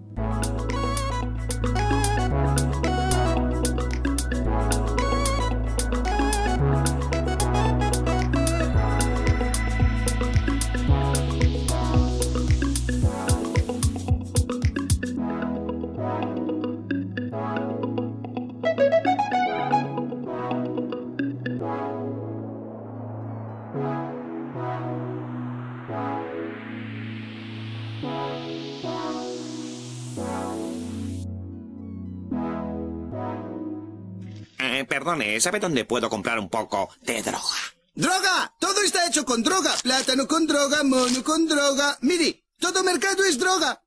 ¿Sabe 35.39 35.59
dónde 35.59 35.85
puedo 35.85 36.09
comprar 36.09 36.39
un 36.39 36.49
poco 36.49 36.89
de 37.01 37.21
droga? 37.21 37.57
¡Droga! 37.93 38.53
Todo 38.59 38.81
está 38.81 39.07
hecho 39.07 39.25
con 39.25 39.43
droga. 39.43 39.75
Plátano 39.83 40.27
con 40.27 40.47
droga, 40.47 40.83
mono 40.83 41.23
con 41.23 41.47
droga. 41.47 41.97
Mire, 42.01 42.43
todo 42.59 42.83
mercado 42.83 43.23
es 43.23 43.37
droga. 43.37 43.83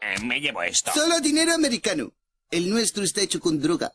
Eh, 0.00 0.20
me 0.22 0.40
llevo 0.40 0.62
esto. 0.62 0.90
Solo 0.92 1.20
dinero 1.20 1.54
americano. 1.54 2.12
El 2.50 2.68
nuestro 2.70 3.04
está 3.04 3.20
hecho 3.20 3.40
con 3.40 3.60
droga. 3.60 3.92